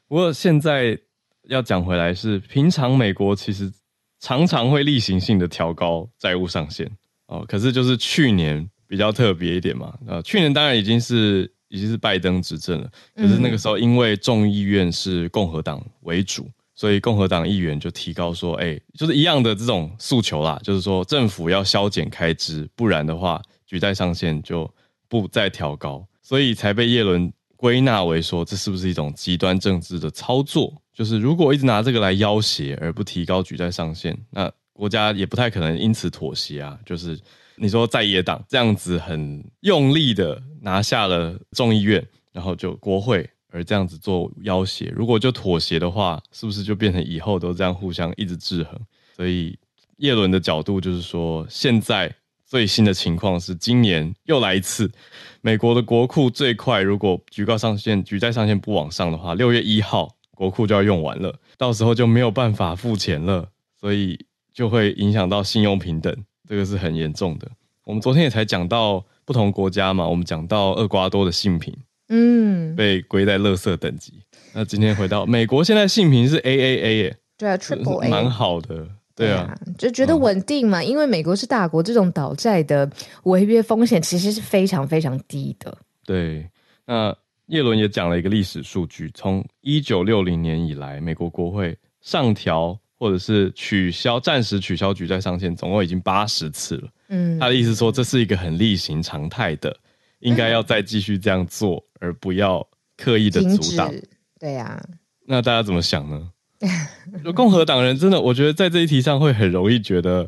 [0.10, 1.00] 不过现在
[1.48, 3.72] 要讲回来是，平常美国其实
[4.20, 6.92] 常常会例行性的调高债务上限
[7.28, 7.46] 哦。
[7.48, 11.50] 可是就是去年比较特别一点嘛，呃，去年当然已经是。
[11.68, 24.70] 已经是拜登执政了，可是那个时候因为众议院是共和党为主，所以共和党议员就提高说：“哎，就是一样的这种诉求啦，就是说政府要削减开支，不然的话举债上限就
[25.08, 30.74] 不再调高。”所以才被叶伦归纳为说，这是不是一种极端政治的操作？
[30.94, 36.78] 就是如果一直拿这个来要挟，而不提高举债上限，那国家也不太可能因此妥协啊。
[36.86, 37.20] 就是。
[37.58, 48.78] 你说在野党这样子很用力的拿下了众议院，然后就国会，而这样子做要挟，如果就妥协的话，是不是就变成以后都这样互相一直制衡？
[49.16, 49.58] 所以
[49.98, 52.14] 叶伦的角度就是说，现在
[52.46, 54.92] 最新的情况是今年又来一次，
[55.40, 63.48] 美国的国库最快如果举高上限、举债上限不往上的话，六月一号国库就要用完了，到时候就没有办法付钱了，
[63.80, 64.20] 所以
[64.54, 66.14] 就会影响到信用平等。
[66.48, 67.50] 这个是很严重的。
[67.86, 71.74] 我们昨天也才讲到不同国家嘛，我们讲到厄瓜多的信评，
[72.10, 74.22] 嗯，被归在垃圾等级。
[74.54, 80.80] 那今天回到 美国，现在信评是 AAA 耶，对啊，Triple A，蛮好的，对啊，对啊，就觉得稳定嘛。
[80.80, 82.90] 嗯，因为美国是大国，这种倒债的
[83.24, 85.78] 违约风险其实是非常非常低的。
[86.06, 86.50] 对，
[86.86, 87.16] 那
[87.48, 92.78] 叶伦也讲了一个历史数据，从一九六零年以来，美国国会上调。
[92.98, 96.88] 或者是取消，暂时取消举债上限，总共已经八十次了。
[97.10, 99.78] 嗯，他的意思说，这是一个很例行常态的，
[100.26, 103.94] 应该要再继续这样做，而不要刻意的阻挡。
[104.40, 104.84] 对呀、啊，
[105.28, 106.32] 那大家怎么想呢？
[107.36, 110.28] 共和党人真的，我觉得在这一题上会很容易觉得，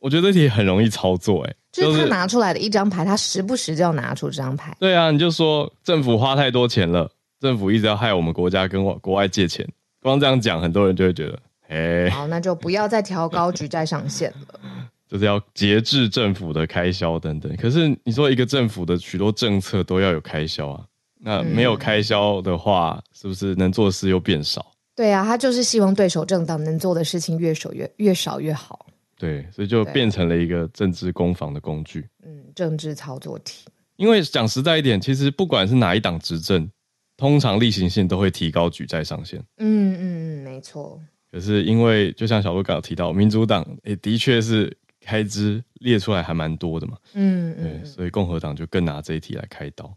[0.00, 1.50] 我觉得这题很容易操作、欸。
[1.50, 4.74] 哎，就是他拿出来的一张牌，他时不时就要拿出这张牌。
[4.80, 9.68] 对啊，你就说政府花太多钱了，政府一直要害我们国家跟国外借钱。
[10.00, 14.60] 光这样讲，很多人就会觉得，哎，好，那就不要再调高举债上限了，
[15.08, 17.54] 就是要节制政府的开销等等。
[17.56, 20.84] 可是你说一个政府的许多政策都要有开销啊，
[21.20, 24.64] 那没有开销的话，嗯、是不是能做的事又变少？
[24.96, 28.86] 对啊，他就是希望对手政党能做的事情越少越越少越好。
[29.16, 32.06] 对，所以就变成了一个政治攻防的工具。
[32.24, 33.64] 嗯，政治操作体。
[33.96, 36.68] 因为讲实在一点，其实不管是哪一党执政，
[37.16, 39.38] 通常例行性都会提高举债上限。
[39.58, 41.00] 嗯嗯嗯，没错。
[41.30, 46.94] 可是因为就像小鹿刚刚提到，民主党也的确是开支列出来还蛮多的嘛。
[47.12, 47.80] 嗯嗯。
[47.80, 49.94] 对，所以共和党就更拿这一题来开刀。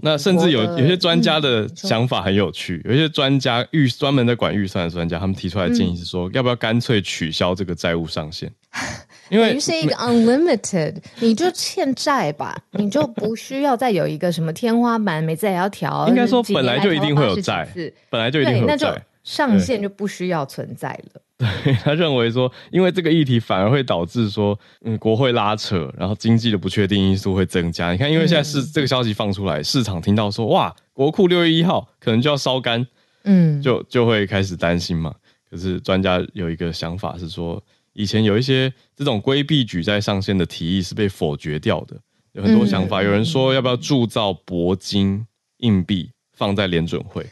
[0.00, 8.48] 那甚至有有些专家的想法很有趣，有些专家预专门在管预算的专家，他们提出来的建议是说，要不要干脆取消这个债务上限？
[9.28, 16.06] 因为是一个 unlimited，你就欠债吧，你就不需要再有一个什么天花板，每次也要调。
[16.08, 17.68] 应该说本来就一定会有债，
[18.08, 21.20] 本来就一定会有债，上限就不需要存在了。
[21.36, 27.92] 对，他认为说，因为这个议题反而会导致说，嗯，国会拉扯，然后经济的不确定因素会增加。
[27.92, 32.84] 你看，因为现在是这个消息放出来，市场听到说，哇，国库六月一号可能就要烧干，
[33.24, 35.14] 嗯，就就会开始担心嘛。
[35.50, 37.62] 可是专家有一个想法是说，
[37.92, 41.96] 以前有一些这种规避举债上限的提议是被否决掉的，
[42.32, 45.24] 有很多想法，有人说要不要铸造铂金
[45.58, 47.24] 硬币放在联准会，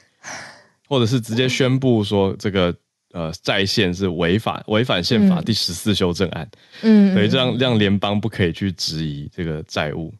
[0.87, 2.75] 或者是直接宣布说这个。
[3.13, 6.47] 呃，在线是违反，违反宪法第十四修正案。
[6.83, 10.13] 嗯，所以这样让联邦不可以去质疑这个债务。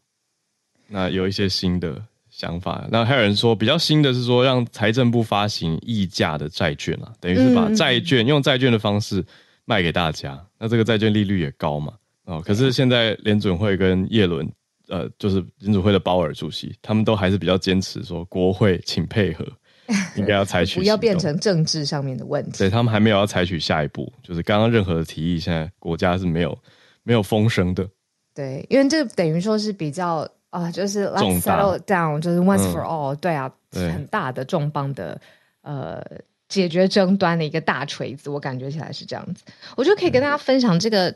[0.87, 2.01] 那有一些新的
[2.31, 9.23] 想法，那还有人说比较新的是说，让财政部发行溢价的债券啊，等于是把债券用债券的方式
[9.65, 10.43] 卖给大家。
[10.57, 11.93] 那这个债券利率也高嘛？
[12.23, 14.49] 哦，可是现在联准会跟叶伦，
[14.87, 19.45] 呃，就是联准会的鲍尔主席，他们都还是比较坚持说，国会请配合。
[20.15, 22.57] 应该要采取，不要变成政治上面的问题。
[22.57, 26.57] 对，他们还没有要采取下一步，就是刚刚任何的提议，现在国家是没有
[27.03, 27.87] 没有风声的。
[28.33, 33.17] 对，因为这等于说是比较啊，就是 let's settle down，就是 once for all，嗯。
[33.21, 35.19] 对啊，很大的重磅的
[35.61, 36.03] 呃
[36.49, 39.43] 解决争端的一个大锤子，我感觉起来是这样子。
[39.75, 41.15] 我就可以跟大家分享，这个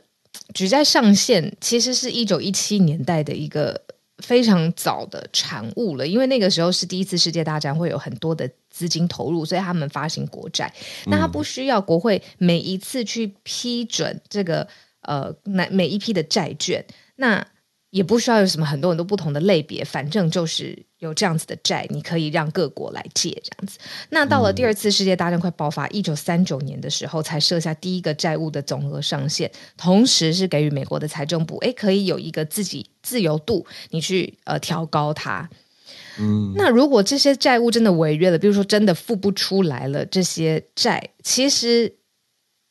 [0.54, 3.82] 举债上限其实是一九一七年代的一个。
[4.22, 10.74] 非常早的产物了，因为那个时候是第一次世界大战，会有很多的资金投入，所以他们发行国债。
[11.06, 14.68] 那他不需要国会每一次去批准这个
[15.02, 16.84] 呃，那每一批的债券，
[17.18, 17.46] 那
[17.92, 20.86] 也不需要有什么很多很多不同的类别，反正就是。
[21.02, 23.80] 有这样子的债，你可以让各国来借这样子。
[24.12, 35.50] 那到了第二次世界大战快爆发，一九三九年的时候，才设下第一个债务的总额上限，同时是给予美国的财政部，诶，可以有一个自己自由度，你去呃调高它。
[36.56, 41.96] 那如果这些债务真的违约了，比如说真的付不出来了，这些债其实。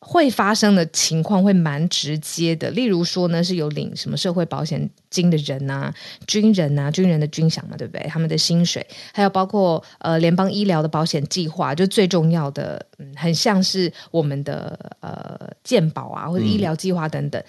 [0.03, 5.95] 会发生的情况会蛮直接的，例如说呢，是有领什么社会保险金的人啊，
[6.27, 8.07] 军人啊，军人的军饷嘛，对不对？
[8.09, 12.83] 他们的薪水，还有包括呃联邦医疗的保险计划，就最重要的，
[13.15, 17.43] 很像是我们的呃健保啊，或者医疗计划等等。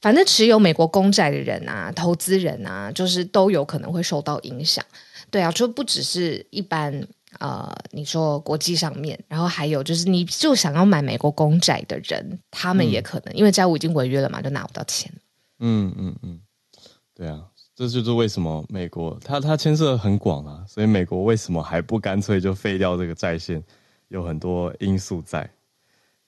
[0.00, 4.84] 反正持有美国公债的人啊，投资人啊，就是都有可能会受到影响。
[5.34, 7.04] 对啊，就不只是一般。
[7.40, 15.12] 呃，你说国际上面，然后还有就是，你就想要买美国公债的人，他们也可能、嗯、因为债务已经违约了嘛，就拿不到钱。
[15.58, 16.40] 嗯嗯嗯，
[17.12, 17.42] 对啊，
[17.74, 23.60] 这就是为什么美国它它牵涉很广啊，所以美国为什么还不干脆就废掉这个债限，
[24.06, 25.40] 有很多因素在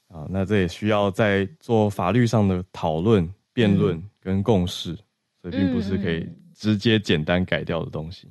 [0.09, 0.27] 啊。
[0.29, 4.99] 那这也需要在做法律上的讨论、辩论跟共识，嗯、
[5.42, 8.27] 所以并不是可以直接简单改掉的东西。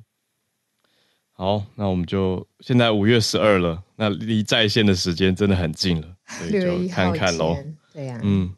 [1.38, 7.54] 好，那我们就现在五月十二了，那离在线的时间真的很近了，所以就看看喽。
[7.92, 8.54] 对呀、啊，嗯，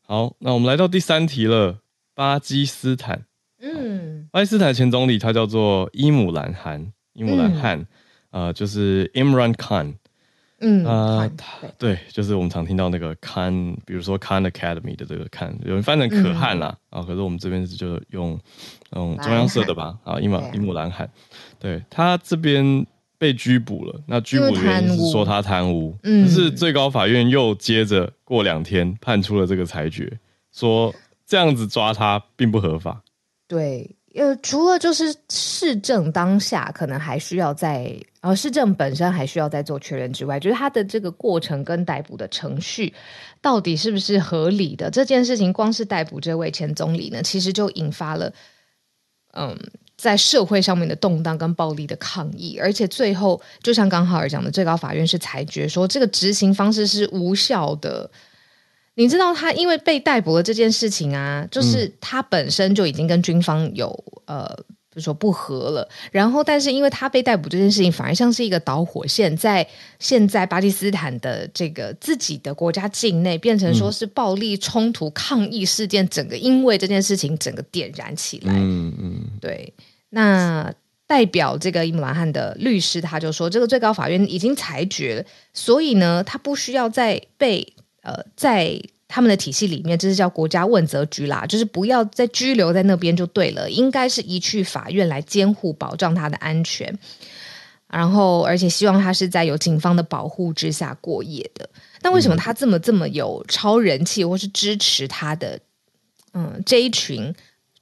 [0.00, 1.80] 好，那我们来到第三题了，
[2.14, 3.26] 巴基斯坦。
[3.60, 7.84] 嗯，巴基斯坦前总理他叫做伊姆兰汗，伊姆兰汗，啊、
[8.30, 9.96] 嗯呃，就是 Imran Khan。
[10.60, 18.38] 嗯啊、呃，对，就是我们常听到那个 Khan，比如说 Khan Academy 的这个 Khan，有人翻成可汗啦，啊、嗯，可是我们这边是就用
[18.94, 21.10] 用中央社的吧，啊，伊姆伊姆兰汗，
[21.58, 22.86] 对，他这边
[23.18, 30.18] 被拘捕了，那拘捕的原因是说他贪污，嗯，可是最高法院又接着过两天判出了这个裁决，
[30.52, 30.94] 说
[31.26, 33.02] 这样子抓他并不合法，
[33.46, 33.96] 对。
[34.16, 42.94] 呃，除了就是市政当下可能还需要在，呃，市政本身还需要再做确认之外，就是他的这个过程跟逮捕的程序
[43.42, 48.32] 到底是不是合理的这件事情，光是逮捕这位前总理呢，其实就引发了，
[49.34, 49.54] 嗯，
[49.98, 58.10] 在社会上面的动荡跟暴力的抗议，而且最后就像刚浩尔讲的，最高法院是裁决说这个执行方式是无效的。
[58.96, 63.88] 你知道他因为被逮捕了这件事情啊，就是他本身就已经跟军方有
[64.24, 64.48] 呃，
[64.88, 69.68] 比如说不和了，然后但是因为他被逮捕这件事情，反而像是一个导火线，在
[69.98, 78.54] 现在巴基斯坦的这个自己的国家境内，变成说是暴力冲突抗议事件，整个因为这件事情整个点燃起来。
[78.56, 79.74] 嗯嗯，对。
[80.08, 80.72] 那
[81.06, 87.74] 代表这个伊姆兰汗的律师他就说，这个最高法院已经裁决了，所以呢，他不需要再被。
[88.06, 96.96] 呃，在他们的体系里面，这是叫国家问责局啦，就是不要再拘留在那边就对了，应该是移去法院来监护，保障他的安全。
[97.88, 101.68] 然后，而且希望他是在有警方的保护之下过夜的。
[102.02, 105.58] 那为什么他这么这么有超人气，或是支持他的？
[106.34, 107.34] 嗯，这一群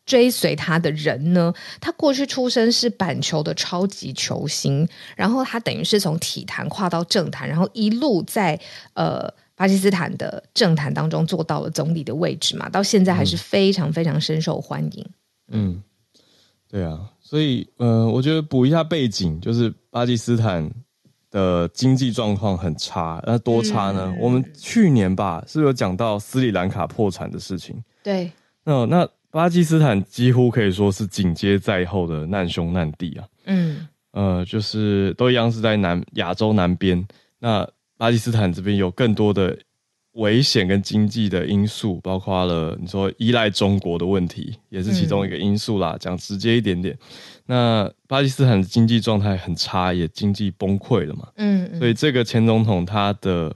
[0.06, 1.52] 追随他的人呢？
[1.80, 8.58] 他过去出身是板球的超级球星，然后他等于是从体坛跨到政坛，然后一路在
[8.94, 9.32] 呃。
[9.56, 15.06] 巴基斯坦的政坛当中做到了总理的位置嘛，到现在还是非常非常深受欢迎。
[15.48, 15.80] 嗯，
[16.68, 20.68] 对啊，所以呃，我觉得补一下背景，就是巴基斯坦
[21.30, 24.12] 的经济状况很差，那多差呢？
[24.16, 27.80] 嗯、我们去年吧，是不是有讲到斯里兰卡破产的事情？
[28.02, 28.32] 对，
[28.64, 33.24] 那那巴基斯坦几乎可以说是紧接在后的难兄难弟啊。
[33.44, 37.06] 嗯，呃，就是都一样是在南亚洲南边
[37.38, 37.64] 那。
[37.96, 39.56] 巴基斯坦这边有更多的
[40.12, 45.96] 危险跟经济的因素，包括了你说依赖中国的问题，也是其中一个因素啦。
[45.98, 46.96] 讲、嗯、直接一点点，
[47.46, 51.28] 那巴基斯坦的经济状态很差，也经济崩溃了嘛。
[51.36, 53.54] 嗯，嗯，所以这个前总统他的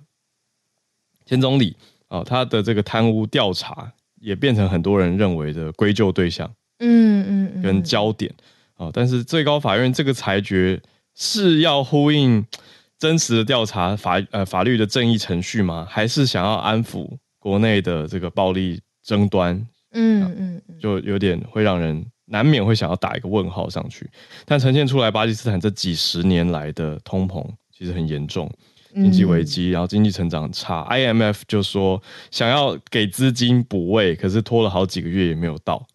[1.24, 1.76] 前总理
[2.08, 6.48] 啊、哦，他的这个贪污调查也变成很多人认为的归咎对象。
[6.80, 8.32] 嗯嗯，嗯，跟焦点
[8.74, 10.80] 啊、哦，但是最高法院这个裁决
[11.14, 12.44] 是要呼应。
[12.98, 15.86] 真实的调查法呃法律的正义程序吗？
[15.88, 19.54] 还是想要安抚国内的这个暴力争端？
[19.92, 24.10] 嗯嗯，嗯，就有点会让人难免会想要打一个问号上去。
[24.44, 27.42] 但呈现出来，巴基斯坦这几十年来的通膨
[27.72, 28.52] 其实很严重，
[28.92, 30.84] 经济危机，然后经济成长差。
[30.90, 35.86] IMF 就说想要给资金补位，可是拖了好几个月也没有到，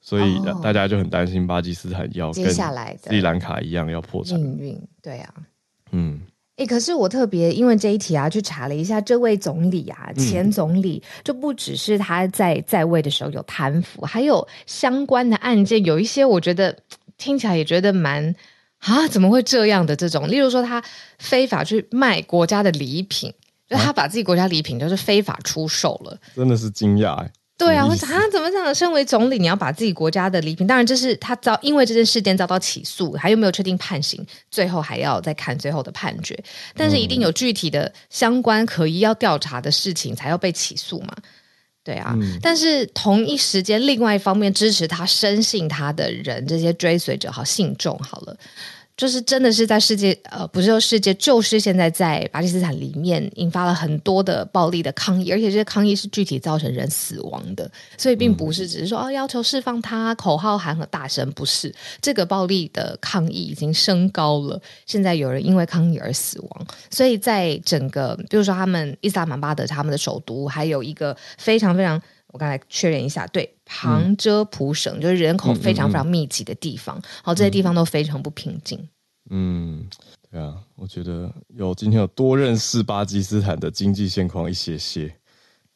[0.00, 4.40] 所以大家就很担心巴基斯坦要跟斯里兰卡一样要破产。
[4.40, 5.34] 命运对啊，
[5.92, 6.22] 嗯。
[6.58, 16.76] 诶，可是我特别因为这一题啊，去查了一下，这位总理啊，前总理就不只是他在在位的时候有贪腐，还有相关的案件，有一些我觉得
[17.16, 18.34] 听起来也觉得蛮
[18.80, 20.28] 啊，怎么会这样的这种？
[20.28, 20.82] 例如说，他
[21.18, 23.32] 非法去卖国家的礼品，
[23.68, 27.30] 就他把自己国家礼品就是非法出售了，真的是惊讶哎。
[27.58, 28.72] 对啊，我想他怎么讲？
[28.72, 34.24] 身为总理，你要把自己国家的礼品，当然这是他遭因为这件事件遭到起诉，还有没有确定判刑？
[34.48, 36.38] 最后还要再看最后的判决。
[36.76, 41.12] 但是一定有具体的相关可疑要调查的事情，才要被起诉嘛？
[41.82, 42.14] 对啊。
[42.20, 48.36] 嗯、但是同一时间，另外一方面支持他、深信他的人，这些追随者，好信众，好了。
[48.98, 61.72] 就是真的是在世界，呃，不是说世界，就是现在在巴基斯坦里面引发了很多的暴力的抗议，而且这些抗议是具体造成人死亡的，所以并不是只是说哦要求释放他，口号喊很大声，不是
[62.02, 72.02] 这个暴力的抗议已经升高了，现在有人因为抗议而死亡，所以在整个，比如说他们伊斯兰巴德他们的首都，还有一个非常非常。
[72.38, 78.88] 我刚才确认一下，对，旁遮普省、嗯、就是人口非常非常密集的地方，好、嗯，这些地方都非常不平静。
[79.30, 79.90] 嗯，
[80.30, 85.12] 对啊，我觉得有今天有多认识巴基斯坦的经济现况一些些，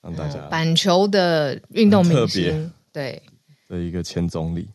[0.02, 3.20] 让大家、嗯、板球的运动明星对
[3.68, 4.68] 的一个前总理，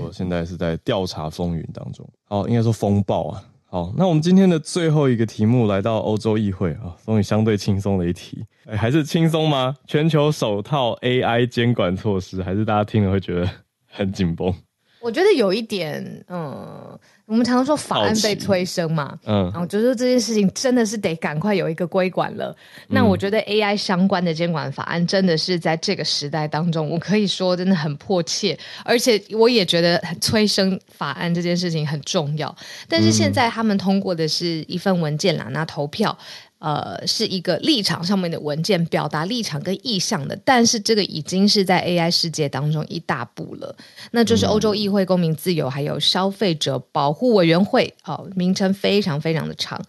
[0.00, 3.44] 我现在是在调查风云当中，好，应该说风暴啊。
[3.70, 9.76] 好，那我们今天的最后一个题目来到欧洲议会啊，终于相对轻松的一题，哎，还是轻松吗？
[9.86, 13.46] 全球首套 AI 监管措施，还是大家听了会觉得
[13.86, 14.54] 很紧绷？
[15.00, 16.98] 我觉得有一点，嗯。
[17.28, 22.56] 我们常常说法案被催生嘛，嗯，然后就说这件事情真的是得赶快有一个归管了。
[22.88, 32.56] 嗯、那我觉得 AI 相关的监管法案真的是在这个时代当中，我可以说真的很迫切，而且我也觉得催生法案这件事情很重要。
[32.88, 36.16] 但是现在他们通过的是一份文件啦，那投票。
[36.58, 43.74] 呃，是一个立场上面的文件，表达立场跟意向的，但是这个已经是在 AI 世界当中一大步了。
[44.10, 49.80] 那就是欧洲议会公民自由还有消费者保护委员会，哦，名称非常非常的长，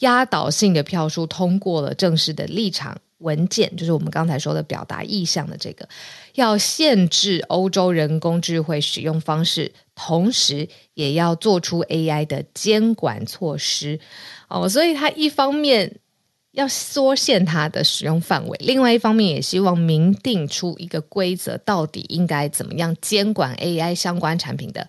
[0.00, 5.88] 压倒性的票数通过了正式的立场文件，就是我们刚才说的表达意向的这个，
[6.34, 14.00] 要限制欧洲人工智慧使用方式，同时也要做出 AI 的监管措施。
[14.48, 15.98] 哦，所以它一方面
[16.56, 24.88] 要缩限它的使用范围，另外一方面也希望明定出一个规则，到底应该怎么样监管 AI 相关产品的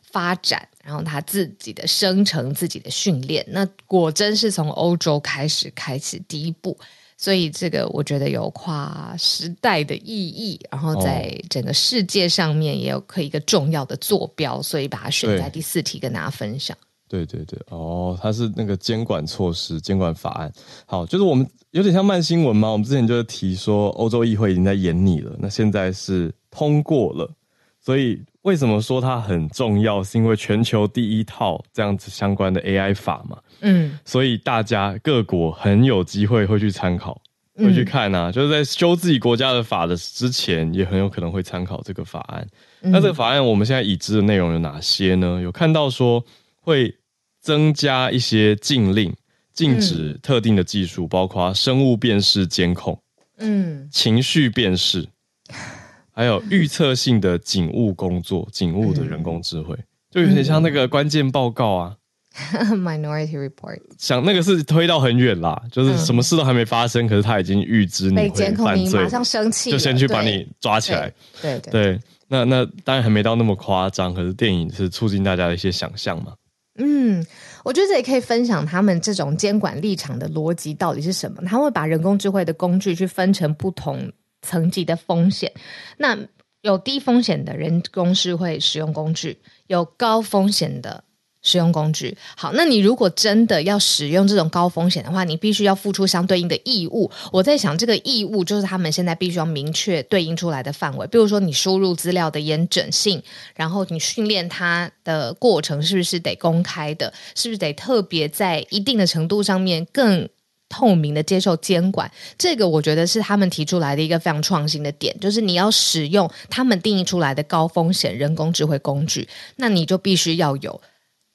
[0.00, 3.44] 发展，然后它自己的生成、自己的训练。
[3.48, 6.76] 那果真是从欧洲开始开始第一步。
[7.18, 16.76] 所以这个我觉得有跨时代的意义，然后在整个世界上面也有可以一个重要的坐标，所以把它选在第四题跟大家分享。
[17.12, 20.50] 对对对，哦，它是那个监管措施、监管法案。
[20.86, 27.30] 好，就是我们有点像慢新闻嘛，我们之前就提说欧洲议会已经在演你了，那现在是通过了。
[27.78, 30.02] 所以为什么说它很重要？
[30.02, 33.36] 是因为全球第一套这样子相关的 AI 法嘛。
[33.60, 37.20] 嗯，所以大家各国很有机会会去参考，
[37.56, 42.48] 会去看啊，嗯、就是在修自己国家的法的之前，也很有可能会参考这个法案。
[42.82, 45.40] 嗯、那这个法案我们现在已知的内容有哪些呢？
[45.42, 46.24] 有看到说
[46.60, 46.94] 会
[47.42, 49.12] 增加一些禁令，
[49.52, 52.98] 禁止特定的技术，嗯、包括生物辨识监控，
[53.38, 55.06] 嗯，情绪辨识，
[56.14, 61.96] 还有预测性的警务工作，警务的人工智慧，嗯、就有点像那个关键报告啊。
[62.72, 71.12] Minority Report，想那个是推到很远啦，就是什么事都还没发生，嗯、可是他已经预知你会犯罪，马上生气，就先去把你抓起来。
[71.42, 76.32] 对对，对，对，那那当然还没到那么夸张，可是电影是促进大家的一些想象嘛。
[76.76, 77.24] 嗯，
[77.64, 81.42] 我觉得这也可以分享他们这种监管立场的逻辑到底是什么。
[81.44, 84.10] 他会把人工智慧的工具去分成不同
[84.40, 85.52] 层级的风险，
[85.98, 86.18] 那
[86.62, 91.04] 有低风险的人工智慧使用工具，有高风险的。
[91.42, 97.10] 使用工具好，那你如果真的要使用这种高风险的话，你必须要付出相对应的义务。
[97.32, 101.06] 我在想，这个义务就是他们现在必须要明确对应出来的范围。
[101.08, 103.20] 比如说，你输入资料的严整性，
[103.56, 107.12] 然后你训练它的过程是不是得公开的？
[107.34, 110.28] 是不是得特别在一定的程度上面更
[110.68, 112.08] 透明的接受监管？
[112.38, 120.80] 这个我觉得是他们提出来的一个非常创新的点，就是你要使用他们定义出来的高风险人工智慧工具，那你就必须要有。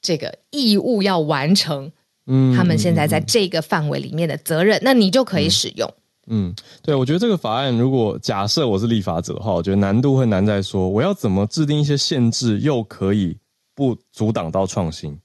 [0.07, 1.91] 这个义务要完成，
[2.27, 5.93] 嗯，他们现在在这个范围里面的责任，嗯、那你就可以使用。
[6.27, 13.37] 嗯，对，我觉得这个法案，如果假设我是立法者的话，我觉得难度会难在说，我要怎么制定一些限制，又可以
[13.75, 15.19] 不阻挡到创新。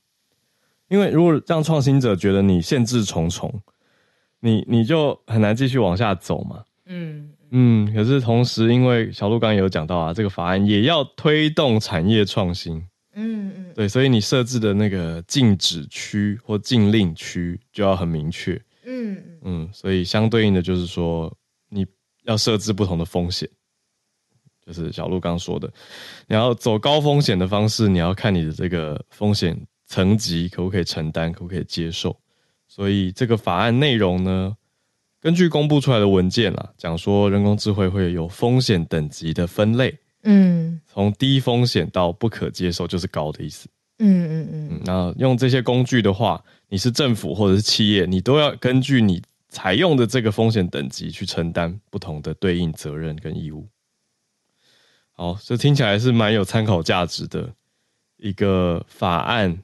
[0.88, 3.62] 因为如果让创新者觉得你限制重重，
[4.40, 6.64] 你你就很难继续往下走嘛。
[6.86, 12.82] 嗯嗯，可是同时，因为小鹿刚刚也有讲到啊，这个法案也要推动产业创新。
[13.14, 18.60] 嗯嗯，对，所以你设置的那个禁止区或禁令区就要很明确。
[18.84, 21.32] 嗯嗯，所以相对应的就是说，
[21.68, 21.86] 你
[22.24, 23.48] 要设置不同的风险，
[24.64, 25.72] 就是小鹿刚说的，
[26.26, 29.56] 你要走高风险的方式，你要看你的这个风险
[29.86, 32.18] 层级可不可以承担，可不可以接受。
[32.66, 34.56] 所以这个法案内容呢，
[35.20, 39.98] 根据公布出来的文件啦，讲说人工智慧会有风险等级的分类。
[40.22, 43.68] 嗯，从低风险到不可接受就是高的意思。
[43.98, 44.80] 嗯嗯嗯。
[44.84, 53.68] 那用这些工具的话，你是政府或者是企业，你都要根据你采用的这个风险等级去承担不同的对应责任跟义务。
[55.12, 57.52] 好，这听起来是蛮有参考价值的
[58.16, 59.62] 一个法案，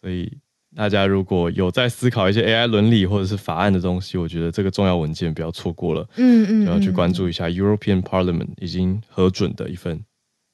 [0.00, 0.38] 所以。
[0.76, 6.04] 大家如果有在思考一些 AI 伦理或者是法案的东西，我觉得这个重要文件不要错过了。
[6.16, 10.04] 嗯嗯，就要去关注一下 European Parliament 已经核准的一份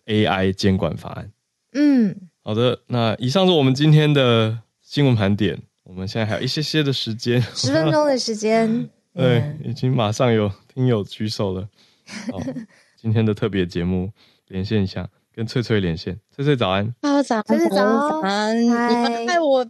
[0.06, 1.30] AI 监管法案。
[1.72, 5.58] 嗯，好的，那以上是我们今天的新闻盘点。
[5.84, 8.88] 我们现在还有一些些的时间，十分钟的时间。
[9.12, 11.68] 对，已经马上有听友举手了。
[12.30, 12.38] 好，
[12.96, 14.12] 今天的特别节目
[14.48, 16.20] 连线一下，跟翠翠连线。
[16.30, 16.94] 翠翠早安。
[17.02, 18.68] 好早，翠翠早安。
[18.68, 19.66] 嗨，我。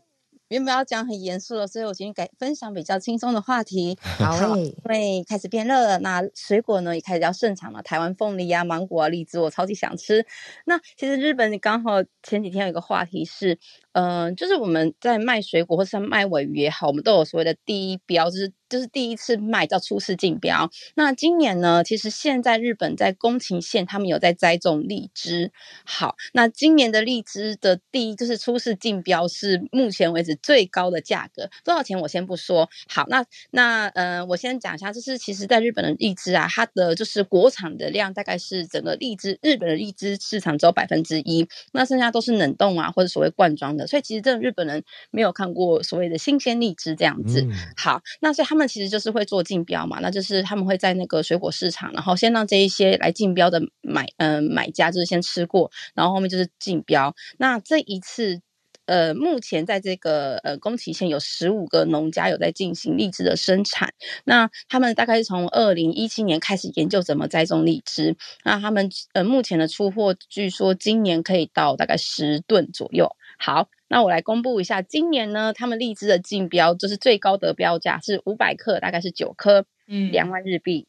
[0.51, 3.97] 原本要讲很严肃的，所以我今天改分享比较轻松的话题。
[4.19, 7.81] 好，因为开始变热了，那水果呢也开始要盛产了。
[7.83, 10.27] 台湾凤梨啊、芒果啊、荔枝，我超级想吃。
[10.65, 13.59] 那其实日本刚好前几天有一个话题是。
[13.93, 20.71] 嗯、呃，就是我们在卖水果或是卖尾鱼也好，我们都有所谓的第一标，就是就是第一次卖叫初试竞标。
[20.95, 25.53] 那今年呢，其实现在日本在宫崎县，他们有在栽种荔枝。
[25.85, 32.71] 好，那今年的荔枝的第一就是初试竞标是目前为止最高的价格，多少钱我先不说。
[32.89, 43.87] 好，那那呃，我先讲一下，就是其实在日本的荔枝啊，它的就是国产的量大概是整个荔枝日本的荔枝市场只有百分之一，那剩下都是冷冻啊或者所谓罐装的。
[43.89, 47.41] 所以其实这日本人没有看过所谓的新鲜荔枝这样子。
[47.41, 57.15] 嗯、好，那所以他们们其实就是会做竞标嘛，那就是他们会在那个水果市场，然后先让这一些来竞标的买嗯、呃、买家就是先吃过，然后后面就是竞标。
[57.39, 58.43] 那这一次。
[58.87, 63.95] 呃，目前在这个呃宫崎县有十五个农家有在进行荔枝的生产。
[64.25, 68.17] 那他们大概是从二零一七年开始研究怎么栽种荔枝。
[68.43, 73.15] 那他们呃目前的出货，据说今年可以到大概十吨左右。
[73.39, 80.87] 好，那我来公布一下，今年呢，他们荔枝的竞标就是最高得标价是五百克，大概是九颗，嗯，两万日币，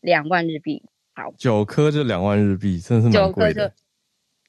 [0.00, 0.82] 两万日币。
[1.14, 3.74] 好，九颗就两万日币，真的是蛮贵的。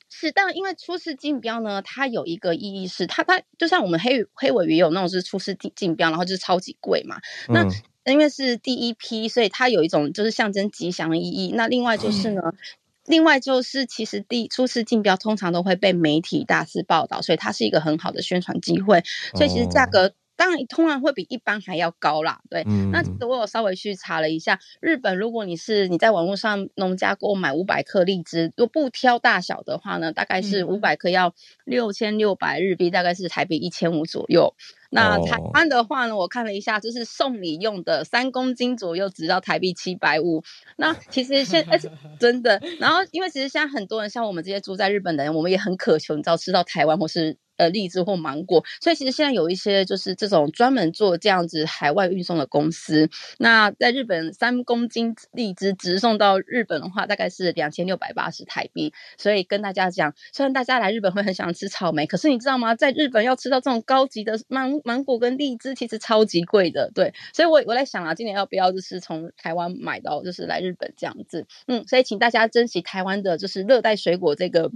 [0.09, 7.17] 是，但因为初次竞标呢，它有一个意义是，它它就像我们黑黑尾鱼有那种是初次竞竞标，然后就是超级贵嘛。
[7.49, 7.67] 那
[8.09, 11.51] 因为是第一批，所以它有一种就是象征吉祥的意义。
[11.53, 12.41] 那另外就是呢，
[13.07, 19.03] 另外就是其实第初次竞标通常都会被媒体大肆报道，所以它是一个很好的宣传机会。
[19.33, 20.13] 所以其实价格。
[20.39, 22.41] 当然，通常会比一般还要高啦。
[22.47, 31.33] 对，嗯、那我有稍微去查了一下，日本如果你是你在网络上农家购买五百克荔枝，如果不挑大小的话呢，大概是五百克要
[31.65, 34.53] 六千六百日币，大概是台币一千五左右。
[34.89, 40.43] 那台湾的话呢，我看了一下，就是送礼用的三公斤左右，只要台币七百五。
[40.77, 47.37] 那其实现而且 真的，然后因为其实现在很多人像我们这些住在日本的人，我们也很渴求，你知道吃到台湾或是。
[47.57, 53.09] 呃，荔枝或芒果，所以其实现在有一些就是这种专门做这样子海外运送的公司。
[53.39, 58.93] 那在日本，三公斤荔枝直送到日本的话，大概是两千六百八十台币。
[59.17, 62.75] 所以跟大家讲，虽然大家来日本会很想吃草莓，可是你知道吗？
[62.75, 66.91] 在日本要吃到这种高级的芒芒果跟荔枝，其实超级贵的。
[66.93, 71.47] 对，所以我我在想啊，今年要不要就是从台湾买到，就是来日本这样子。
[71.67, 74.71] 嗯，所以请大家珍惜台湾的，就是热带水果这个。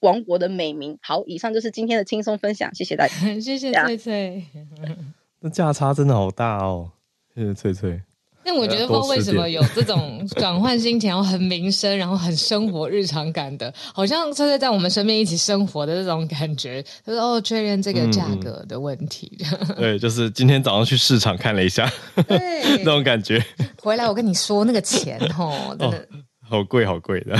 [0.00, 0.98] 王国的美名。
[1.02, 4.44] 好，以上就是今天的轻松分享，谢谢大家， 谢谢翠翠。
[5.40, 6.90] 那价差真的好大哦，
[7.34, 8.02] 谢谢翠翠。
[8.44, 16.82] 但我觉得不知道为什么有这种转换心情，然后很民生，然后很生活日常感的，好像翠翠在我们身边一起生活的这种感觉。
[17.04, 19.30] 他说：“哦，确认这个价格的问题。
[19.68, 21.92] 嗯”对，就是今天早上去市场看了一下，
[22.26, 23.44] 对，那种感觉。
[23.82, 26.06] 回来我跟你说那个钱哦，真的、哦、
[26.40, 27.38] 好贵，好贵的。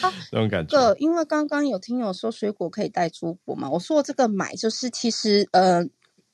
[0.00, 0.70] 啊， 这种感觉。
[0.70, 5.84] 这个，因为刚刚有听友说水果可以带出国嘛，我说这个买就是其实呃，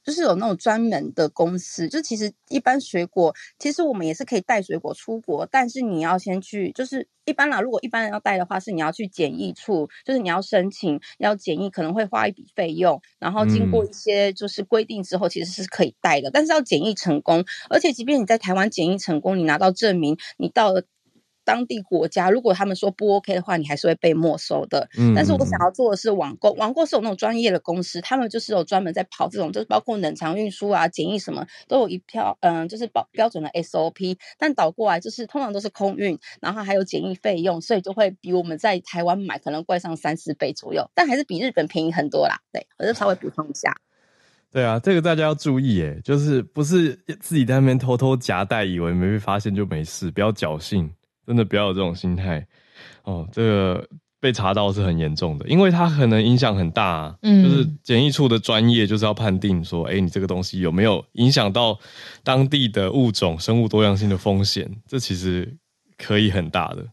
[0.05, 20.85] 就是有那种专门的公司，就其实一般水果，其实我们也是可以带水果出国，但是你要先去，就是一般啦，如果一般人要带的话，是你要去检疫处，就是你要申请要检疫，可能会花一笔费用，然后经过一些就是规定之后，其实是可以带的，嗯、但是要检疫成功，而且即便你在台湾检疫成功，你拿到证明，你到了。
[21.47, 24.87] 当地国家如果他们说不 OK 的话，你还是会被没收的。
[24.99, 34.17] 嗯，但是我想要做的是网购，网购是有那种专业的公司，他们就是有专门在跑这种，就是包括冷藏运输啊、检疫什么，都有一票，嗯，就是标标准的 SOP。
[34.37, 42.37] 但倒过来就是通常都是空运，然后还有检疫费用，所以就会比我们在台湾买可能贵上三四倍左右，但还是比日本便宜很多啦。
[42.53, 43.73] 对，我就稍微补充一下。
[44.51, 50.91] 对啊，这个大家要注意，诶，就是不是自己在那边偷偷夹带，以为没被发现就没事，不要侥幸。
[51.27, 52.47] 真的不要有这种心态
[53.05, 53.89] 哦，这个
[54.21, 57.17] 被查到是很严重的，因为它可能影响很大啊。
[57.23, 61.79] 嗯，就是检疫处的专业就是要判定说，哎，你这个东西有没有影响到
[62.23, 64.71] 当地的物种、生物多样性的风险？
[64.87, 65.57] 这其实
[65.97, 66.87] 可以很大的。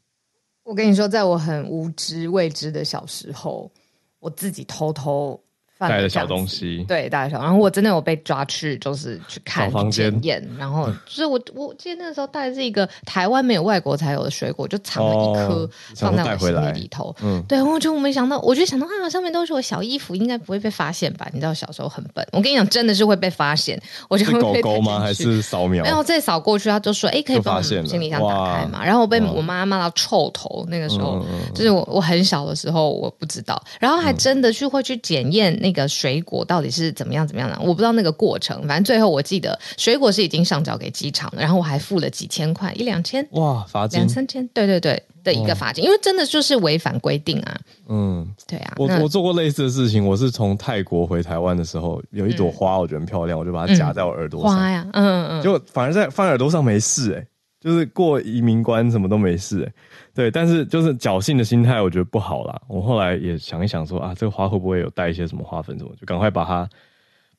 [0.64, 3.72] 我跟你说，在我很无知未知的小时候，
[4.20, 5.43] 我自己偷偷。
[5.90, 17.16] 带的小东西，对，带的小，然后我真的有被抓去，就是去看房间验，然后 就是我，我记得那个时候带的是一个台湾没有外国才有的水果，就藏了一颗放在我行李里头。
[17.22, 21.28] 嗯，对，我就没想到，我就想到啊，上面都是我小衣服，应该不会被发现吧？
[21.34, 23.82] 你知道小时候很笨，我跟你讲，真的是会被发现。
[24.08, 25.00] 我就会被狗狗吗？
[25.00, 25.84] 还是扫描？
[25.84, 30.66] 然后再扫过去，他就说：“哎，可以帮我行李箱打开嘛？”然后我被我妈骂到臭头。
[30.70, 36.46] 那个时候就是我我很小的时候，我不知道，然后还真的去会去检验那个水果。
[36.46, 37.58] 到底是怎么样怎么样的？
[37.60, 38.66] 我不知道那个过程。
[38.68, 47.60] 反正最后我记得水果是已经上缴给机场了，然后我还付了几千块，一两千哇，罚金两三千，对对对的一个罚金，因为真的就是违反规定啊。
[47.88, 48.74] 嗯，对啊。
[48.78, 54.56] 我我做过类似的事情，我是从泰国回台湾的时候，有一朵花，我觉得很漂亮，我就把它夹在我耳朵上。
[54.56, 57.26] 花呀，嗯嗯，就反而在放耳朵上没事哎，
[57.64, 59.74] 就是过移民关什么都没事哎。
[60.14, 62.62] 对，但是就是侥幸的心态，我觉得不好啦。
[62.68, 66.70] 我后来也想一想说，啊，这个花会不会有带一些什么花粉什么，就赶快把它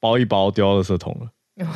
[0.01, 1.66] 包一包丢到垃圾桶了。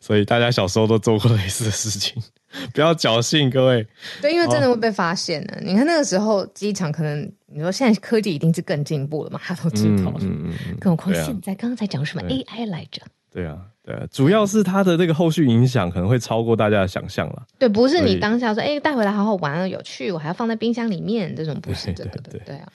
[0.00, 2.22] 所以大家小时候都做过类似的事情，
[2.72, 3.86] 不要侥幸，各位。
[4.22, 5.56] 对，因为真的会被发现的。
[5.56, 10.18] 哦、你看那个时候机场可能，你说现在科技一定是更进步了嘛，他都知道了。
[10.20, 13.02] 嗯嗯嗯、更何况现在，刚刚才讲什么 AI 来着？
[13.30, 13.58] 对啊，
[13.88, 17.46] 对啊，主要是它的这个后续影响可能会超过大家的想象了。
[17.58, 22.30] 对，不是你当下说，哎，带回来好好玩啊，有趣，我还要放在冰箱里面，这种不是 这个的。
[22.30, 22.68] 对，对，对，对啊，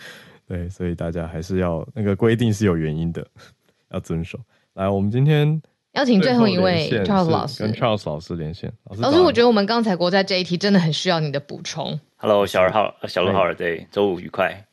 [0.47, 3.23] 对，所以大家还是要那个规定是有原因的，
[3.93, 4.39] 要遵守。
[4.73, 5.61] 来，我们今天
[5.91, 8.73] 邀请最后一位 Charles 老师，跟 Charles 老师连线。
[8.85, 11.99] 老师，老师，我觉得我们刚才国在这一题真的很需要你的补充。
[12.15, 14.65] Hello，小二号，小鹿好，对，周五愉快。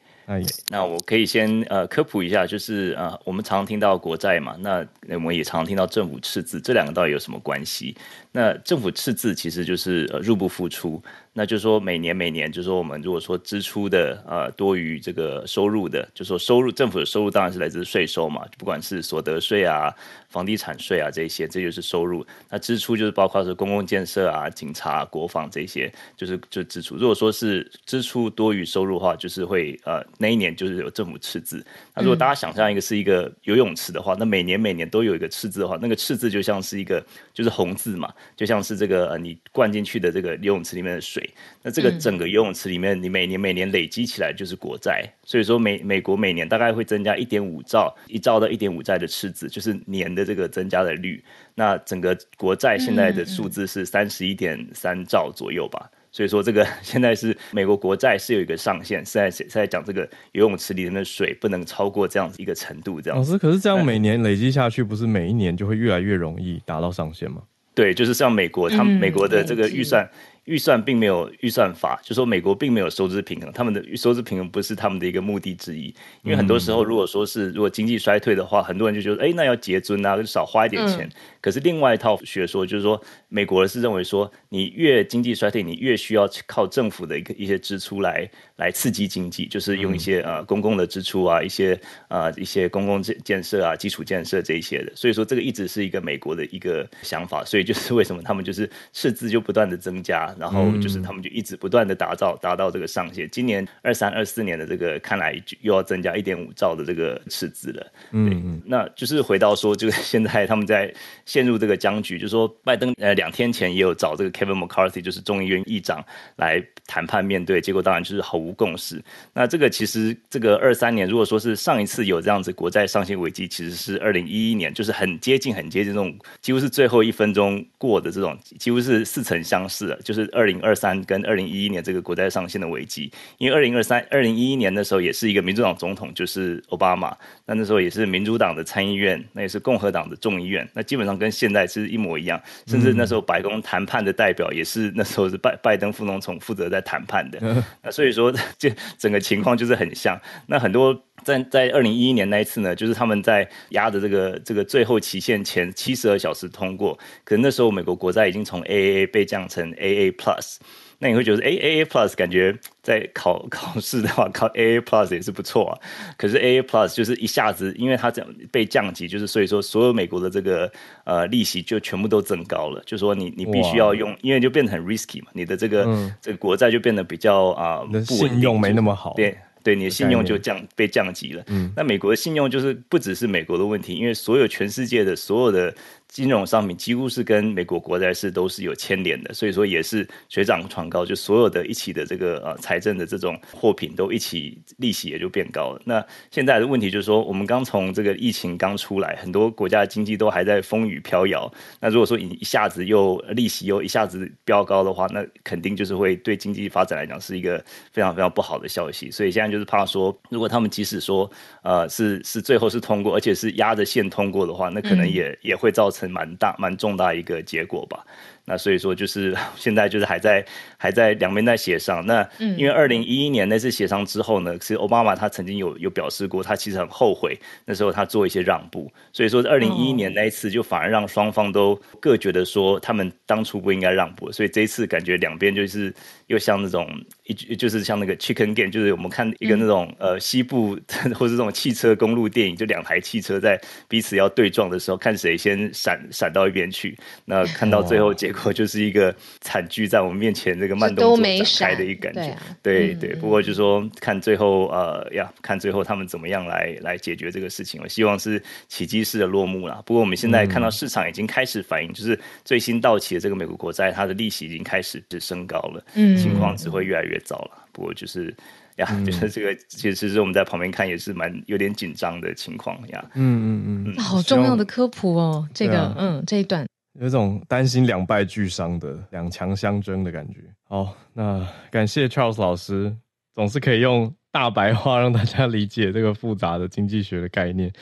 [0.68, 7.96] 那我可以先呃科普一下，就是呃我们常听到国债嘛，那我们也常听到政府赤字，这两个到底有什么关系？
[8.32, 11.02] 那政府赤字其实就是呃入不敷出。
[11.32, 19.94] 那就是说，每年每年，就是说，我们如果说支出的呃多于这个收入的，就是说收入政府的收入当然是来自税收嘛，不管是所得税啊、
[20.28, 22.26] 房地产税啊这些，这就是收入。
[22.48, 26.96] 那支出就是包括是公共建设啊、警察、国防这些，就是就支出。
[26.96, 31.64] 如果说是支出多于收入的话，就是会呃那一年就是有政府赤字。
[31.94, 37.00] 那如果大家想象一个是一个游泳池的话，那每年每年都有一个赤字的话，那个赤字就像是一个
[37.32, 41.28] 就是红字嘛，就像是这个呃你灌进去的这个游泳池里面的水。
[41.62, 51.22] 那这个整个游泳池里面，你每年每年累积起来就是国债，所以说美美国每年大概会增加一点五兆，一兆到一点五债的赤字，就是年的这个增加的率。
[51.54, 55.90] 那整个国债现在的数字是三十一点三兆左右吧。
[56.12, 60.02] 所以说这个现在是美国国债是有一个上限，是在是在讲这个
[60.32, 63.00] 游泳池里面的水不能超过这样子一个程度。
[63.00, 63.32] 这样子。
[63.32, 67.42] 老师，可是这样每年累积下去，不是每一年就会越来越容易达到上限吗？
[67.80, 70.06] 对，就是像美国，他们美国的这个预算。
[70.46, 75.94] 预算并没有预算法，就说美国并没有收支平衡，他们的收支平衡不是他们的一个目的之一。
[76.24, 81.06] 因为很多时候，如果说是如果经济衰退的话，很多人就觉得，哎，那要节尊啊，就少花一点钱。
[81.06, 81.10] 嗯、
[81.40, 83.00] 可是另外一套学说就是说，
[83.30, 94.92] 美国是认为说，你越经济衰退，你越需要靠政府的一个一些支出来来刺激经济，就是用一些呃公共的支出啊，一些呃一些公共建建设啊，基础建设这一些的。
[94.94, 97.44] 所以说，这个一直是一个美国的一个想法。
[97.44, 100.34] 所以就是为什么他们就是赤字就不断的增加。
[100.38, 103.30] 然后就是他们就一直不断的打造，达到这个上限。
[103.30, 107.92] 今年二三二四年的这个看来又要增加一点五兆的这个赤字了。
[108.10, 110.92] 嗯，那就是回到说，就是现在他们在
[111.24, 116.02] 陷入这个僵局，就是说拜登呃两天前也有找这个 Kevin McCarthy，就是众议院议长
[116.36, 116.58] 来
[116.91, 119.01] 谈判面对，结果当然就是毫无共识。
[119.32, 130.28] 那这个其实这个二三年，如果说是上一次有这样子国债上限危机，其实是二零一一年，就是很接近很接近这种几乎是最后一分钟过的这种，几乎是似曾相识了，就是。
[130.32, 137.14] 二零二三跟二零一一年这个国债上限的危机，因为二零二三、二零一一年的时候也是一个民主党总统，就是奥巴马，
[137.45, 147.38] 那那时候也是民主党的参议院，那也是共和党的众议院，那基本上跟现在是一模一样，甚至那时候白宫谈判的代表也是那时候是拜拜登副总统负责在谈判的，
[147.82, 151.02] 那所以说这整个情况就是很像，那很多。
[151.22, 160.56] 在在二零一一年那一次呢，就是他们在压的这个这个最后期限前七十二小时通过，可能那时候美国国债已经从 AAA 被降成 AA Plus，
[161.03, 165.72] 那你会觉得哎 AA Plus 感觉在考考试的话考 AA Plus 也是不错啊，
[166.16, 170.70] 可是 AA Plus 就是一下子，因为它这样被降级，就是所以说所有美国的这个
[171.05, 179.36] 呃利息就全部都增高了，就是说你你必须要用，因为就变得很 risky 嘛，你的这个、嗯、这个国债就变得比较啊、呃、信用没那么好，对。
[179.62, 181.44] 对你的信用就降被降级了。
[181.48, 185.74] 嗯，那美国的信用就是不只是美国的问题，因为所有全世界的所有的。
[186.11, 195.80] 金融商品几乎是跟美国国债是都是有牵连的，所以说也是水涨船高，就所有的一起的这个呃财政的这种货品都一起利息也就变高了。
[195.84, 201.50] 那现在的问题就是说，我们刚从这个疫情刚出来，很多国家的经济都还在风雨飘摇。
[201.78, 209.12] 那如果说一下子又利息又一下子飙高的话，那肯定就是会对经济发展来讲是一个非常非常不好的消息。
[209.12, 211.30] 所以现在就是怕说，如果他们即使说
[211.62, 215.99] 呃是是最后是通过，而且是压着线通过的话，那可能也、也会造成。
[216.01, 218.05] 很蛮大、蛮重大一个结果吧。
[218.51, 220.44] 那所以说，就是 现在就是还在
[220.76, 222.05] 还在两边在协商。
[222.05, 228.92] 那因为二零一一年那次协商之后呢，其实奥巴马他曾经有有表示过，他其实很后悔那时候他做一些让步。
[229.12, 234.32] 所以说，二零一一年那一次就反而让双方都各觉得说他们当初不应该让步。
[234.32, 235.94] 所以这一次感觉两边就是
[236.26, 236.88] 又像那种
[237.26, 240.76] 一就是像那个 Chicken Game，就是我们看一个那种呃西部
[241.14, 246.98] 或者这种汽车公路电影，就两台汽车在彼此要对撞的时候，看谁先闪闪到一边去。
[247.26, 248.30] 那看到最后结。
[248.30, 252.20] 结果就是一个惨剧在我们面前，这个慢动作展开的一个感觉。
[252.20, 257.80] 对、啊、对，对，不过就是说看最后呃呀，看最后他们怎么样来来解决这个事情。
[257.82, 259.82] 我希望是奇迹式的落幕了。
[259.86, 267.51] 不过我们现在看到市场已经开始反应，就是最新到期的这个美国国债，它的利息已经开始是升高了，嗯，情况只会越来越糟了。
[267.72, 268.34] 不过就是。
[268.76, 273.05] 呀，就是这个其实是我们在旁边看也是蛮有点紧张的情况呀。
[273.14, 276.66] 嗯嗯嗯，好重要的科普哦，这个、啊、嗯这一段
[276.99, 280.41] 有种担心两败俱伤的两强相争的感觉。
[280.64, 282.95] 好，那感谢 Charles 老师，
[283.34, 287.72] 总是可以用大白话让大家理解这个复杂的经济学的概念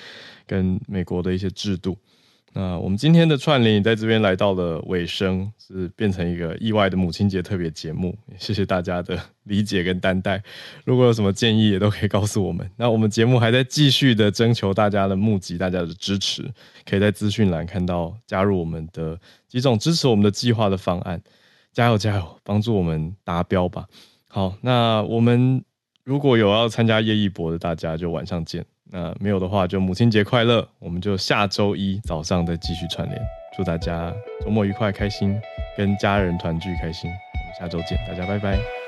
[0.47, 1.97] 跟美国的一些制度。
[2.55, 8.16] 那我们今天的串联也在这边来到了尾声，是变成一个意外的母亲节特别节目。
[8.38, 10.42] 谢谢大家的理解跟担待。
[10.84, 12.68] 如果有什么建议，也都可以告诉我们。
[12.76, 16.42] 那我们节目还在继续的征求大家的募集，大家的支持，
[16.84, 21.22] 可以在资讯栏看到加入我们的几种支持我们的计划的方案。
[21.72, 23.86] 加油加油，帮助我们达标吧。
[24.26, 25.62] 好，那我们
[26.03, 28.64] 如果有要参加叶一博的，大家就晚上见。
[28.91, 30.66] 那没有的话，就母亲节快乐！
[30.78, 33.20] 我们就下周一早上再继续串联，
[33.57, 34.12] 祝大家
[34.43, 35.39] 周末愉快、开心，
[35.76, 37.11] 跟家人团聚开心。
[37.11, 38.88] 我们下周见，大家拜拜。